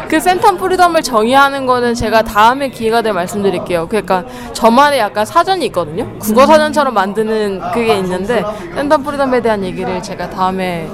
그 0.08 0.18
센텀 0.18 0.58
프리덤을 0.58 1.02
정의하는 1.02 1.66
거는 1.66 1.94
제가 1.94 2.22
다음에 2.22 2.68
기회가 2.68 3.02
되면 3.02 3.16
말씀드릴게요. 3.16 3.88
그러니까 3.88 4.24
저만의 4.52 4.98
약간 5.00 5.24
사전이 5.24 5.64
있거든요. 5.66 6.08
국어 6.18 6.46
사전처럼 6.46 6.94
만드는 6.94 7.60
그게 7.72 7.96
있는데 7.98 8.44
센텀 8.76 9.04
프리덤에 9.04 9.40
대한 9.40 9.64
얘기를 9.64 10.02
제가 10.02 10.30
다음에 10.30 10.88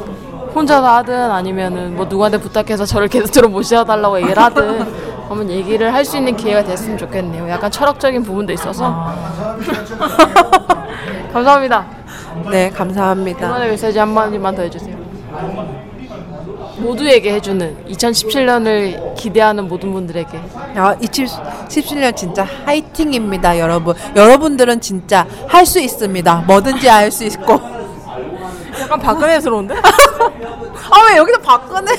혼자서 0.55 0.87
하든 0.97 1.31
아니면은 1.31 1.97
뭐 1.97 2.07
누구한테 2.07 2.39
부탁해서 2.39 2.85
저를 2.85 3.09
게스트로 3.09 3.49
모셔달라고 3.49 4.21
얘기를 4.21 4.43
하든 4.43 4.81
한번 5.29 5.49
얘기를 5.51 5.93
할 5.95 6.05
수 6.05 6.17
있는 6.17 6.37
기회가 6.37 6.65
됐으면 6.65 6.99
좋겠네요. 6.99 7.49
약간 7.49 7.71
철학적인 7.71 8.23
부분도 8.25 8.53
있어서 8.53 9.13
감사합니다. 11.33 11.87
네, 12.51 12.69
감사합니다. 12.71 13.47
응원의 13.47 13.69
메시지 13.71 13.99
한마디만 13.99 14.55
더 14.57 14.63
해주세요. 14.63 14.97
모두에게 16.79 17.35
해주는 17.35 17.85
2017년을 17.91 19.15
기대하는 19.15 19.69
모든 19.69 19.93
분들에게 19.93 20.41
아, 20.77 20.97
2017년 20.97 22.17
진짜 22.17 22.45
화이팅입니다, 22.65 23.59
여러분. 23.59 23.95
여러분들은 24.17 24.81
진짜 24.81 25.27
할 25.47 25.67
수 25.67 25.79
있습니다. 25.79 26.45
뭐든지 26.47 26.89
할 26.89 27.11
수 27.13 27.25
있고. 27.25 27.61
약간 28.91 28.99
박근혜스러운데? 28.99 29.75
아, 29.79 31.07
왜 31.09 31.17
여기서? 31.19 31.39
네 31.39 31.93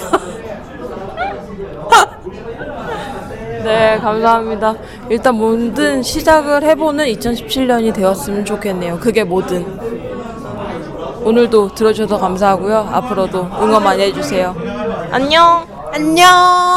네, 3.63 3.97
감사합니다. 3.99 4.75
일단 5.09 5.35
뭐든 5.35 6.03
시작을 6.03 6.63
해보는 6.63 7.05
2017년이 7.05 7.93
되었으면 7.93 8.43
좋겠네요. 8.43 8.99
그게 8.99 9.23
뭐든. 9.23 9.79
오늘도 11.23 11.75
들어주셔서 11.75 12.17
감사하고요. 12.19 12.89
앞으로도 12.91 13.39
응원 13.61 13.81
많이 13.83 14.01
해주세요. 14.01 14.53
안녕! 15.11 15.65
안녕. 15.93 16.73